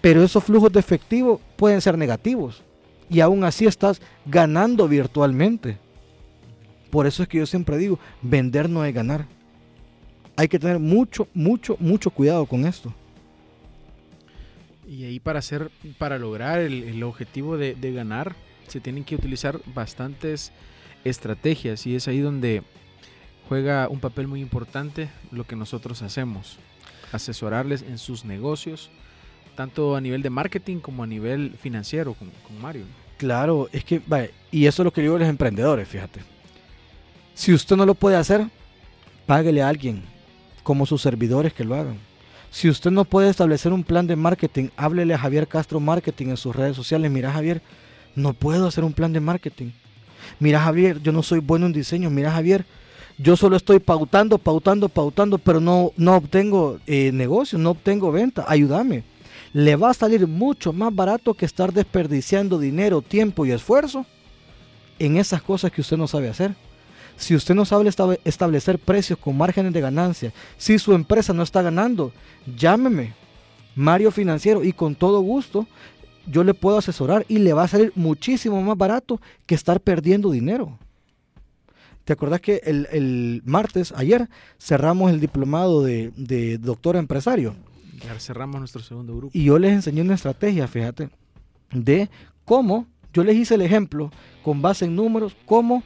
[0.00, 2.62] Pero esos flujos de efectivo pueden ser negativos.
[3.10, 5.76] Y aún así estás ganando virtualmente.
[6.88, 9.26] Por eso es que yo siempre digo, vender no es ganar.
[10.36, 12.94] Hay que tener mucho, mucho, mucho cuidado con esto.
[14.86, 18.36] Y ahí para hacer, para lograr el, objetivo de, ganar,
[18.68, 20.52] se tienen que utilizar bastantes
[21.08, 22.62] estrategias y es ahí donde
[23.48, 26.58] juega un papel muy importante lo que nosotros hacemos,
[27.12, 28.90] asesorarles en sus negocios,
[29.54, 32.30] tanto a nivel de marketing como a nivel financiero con,
[32.60, 32.84] Mario.
[33.18, 34.02] Claro, es que,
[34.50, 36.20] y eso es lo que digo a los emprendedores, fíjate.
[37.34, 38.46] Si usted no lo puede hacer,
[39.26, 40.02] páguele a alguien,
[40.62, 41.98] como sus servidores que lo hagan.
[42.50, 46.36] Si usted no puede establecer un plan de marketing, háblele a Javier Castro Marketing en
[46.36, 47.10] sus redes sociales.
[47.10, 47.60] Mira, Javier,
[48.14, 49.70] no puedo hacer un plan de marketing.
[50.38, 52.10] Mira, Javier, yo no soy bueno en diseño.
[52.10, 52.64] Mira, Javier,
[53.18, 58.44] yo solo estoy pautando, pautando, pautando, pero no, no obtengo eh, negocio, no obtengo venta.
[58.46, 59.04] Ayúdame.
[59.52, 64.04] Le va a salir mucho más barato que estar desperdiciando dinero, tiempo y esfuerzo
[64.98, 66.54] en esas cosas que usted no sabe hacer.
[67.16, 67.90] Si usted no sabe
[68.24, 72.12] establecer precios con márgenes de ganancia, si su empresa no está ganando,
[72.56, 73.14] llámeme,
[73.74, 75.66] Mario Financiero, y con todo gusto
[76.26, 80.30] yo le puedo asesorar y le va a salir muchísimo más barato que estar perdiendo
[80.30, 80.78] dinero.
[82.04, 87.56] ¿Te acordás que el, martes, ayer, cerramos el diplomado de, de doctor empresario?
[88.00, 89.36] Ya cerramos nuestro segundo grupo.
[89.36, 91.10] Y yo les enseñé una estrategia, fíjate,
[91.72, 92.08] de
[92.44, 94.12] cómo, yo les hice el ejemplo
[94.44, 95.82] con base en números, cómo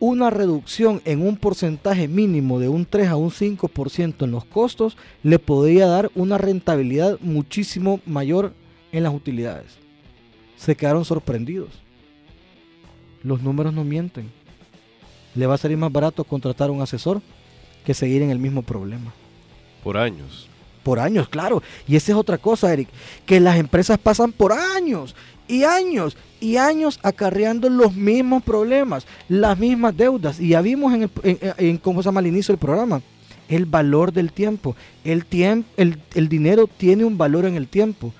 [0.00, 4.96] una reducción en un porcentaje mínimo de un 3 a un 5% en los costos
[5.22, 8.52] le podría dar una rentabilidad muchísimo mayor
[8.92, 9.78] en las utilidades.
[10.56, 11.70] Se quedaron sorprendidos.
[13.22, 14.30] Los números no mienten.
[15.34, 17.20] Le va a salir más barato contratar a un asesor
[17.84, 19.12] que seguir en el mismo problema.
[19.82, 20.48] Por años.
[20.82, 21.62] Por años, claro.
[21.86, 22.88] Y esa es otra cosa, Eric,
[23.24, 25.14] que las empresas pasan por años
[25.48, 30.40] y años y años acarreando los mismos problemas, las mismas deudas.
[30.40, 33.00] Y ya vimos en, en, cómo se llama al inicio del programa,
[33.48, 34.74] el valor del tiempo.
[35.04, 38.12] El, tiempo el, el dinero tiene un valor en el tiempo.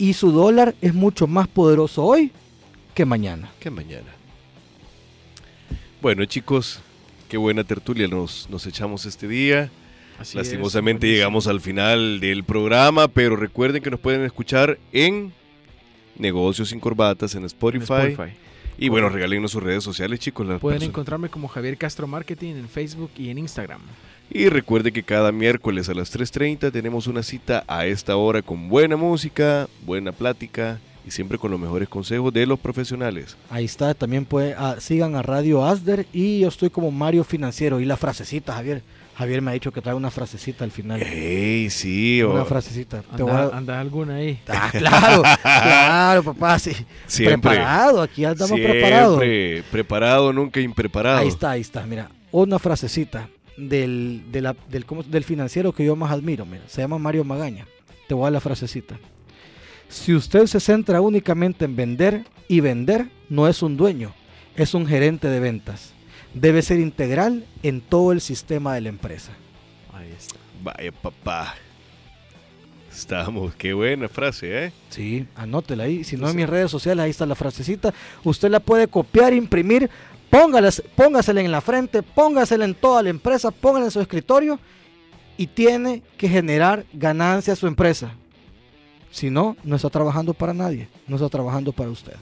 [0.00, 2.32] Y su dólar es mucho más poderoso hoy
[2.94, 3.50] que mañana.
[3.60, 4.08] Que mañana.
[6.00, 6.80] Bueno, chicos,
[7.28, 9.70] qué buena tertulia nos, nos echamos este día.
[10.32, 15.34] Lastimosamente llegamos al final del programa, pero recuerden que nos pueden escuchar en
[16.16, 18.16] Negocios sin Corbatas en Spotify.
[18.78, 20.48] Y bueno, regálenos sus redes sociales, chicos.
[20.62, 23.82] Pueden encontrarme como Javier Castro Marketing en Facebook y en Instagram.
[24.32, 28.68] Y recuerde que cada miércoles a las 3.30 tenemos una cita a esta hora con
[28.68, 33.36] buena música, buena plática y siempre con los mejores consejos de los profesionales.
[33.50, 37.80] Ahí está, también puede, ah, sigan a Radio Asder y yo estoy como Mario Financiero.
[37.80, 38.82] Y la frasecita, Javier.
[39.16, 41.02] Javier me ha dicho que trae una frasecita al final.
[41.02, 42.22] ¡Ey, sí!
[42.22, 43.02] Una frasecita.
[43.52, 44.38] Anda, alguna ahí?
[44.48, 46.70] Ah, claro, claro, papá, sí.
[47.06, 47.50] Siempre.
[47.50, 49.18] Preparado, aquí andamos preparados.
[49.20, 51.18] Siempre preparado, nunca impreparado.
[51.18, 52.08] Ahí está, ahí está, mira.
[52.30, 54.54] Una frasecita del, del,
[55.08, 56.62] del financiero que yo más admiro, mira.
[56.66, 57.66] Se llama Mario Magaña.
[58.08, 58.98] Te voy a dar la frasecita.
[59.88, 64.14] Si usted se centra únicamente en vender y vender, no es un dueño,
[64.56, 65.94] es un gerente de ventas
[66.34, 69.32] debe ser integral en todo el sistema de la empresa.
[69.92, 70.36] Ahí está.
[70.62, 71.54] Vaya papá.
[72.92, 74.72] Estamos, qué buena frase, ¿eh?
[74.88, 76.02] Sí, anótela ahí.
[76.02, 77.94] Si no en mis redes sociales, ahí está la frasecita.
[78.24, 79.88] Usted la puede copiar, imprimir,
[80.30, 84.58] póngasela en la frente, póngasela en toda la empresa, póngala en su escritorio
[85.36, 88.12] y tiene que generar ganancia a su empresa.
[89.10, 92.14] Si no, no está trabajando para nadie, no está trabajando para usted.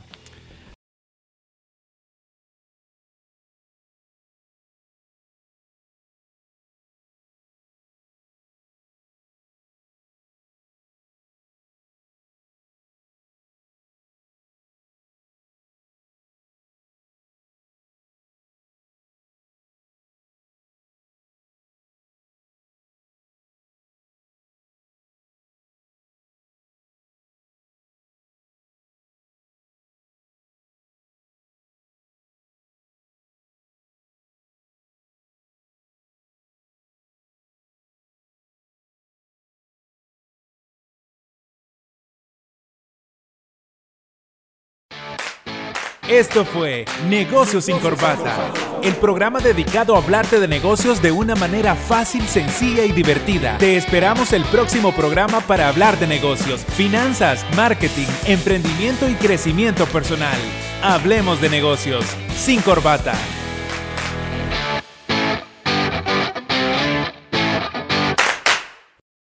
[46.09, 48.51] Esto fue Negocios sin Corbata,
[48.83, 53.59] el programa dedicado a hablarte de negocios de una manera fácil, sencilla y divertida.
[53.59, 60.39] Te esperamos el próximo programa para hablar de negocios, finanzas, marketing, emprendimiento y crecimiento personal.
[60.83, 63.13] Hablemos de negocios sin corbata.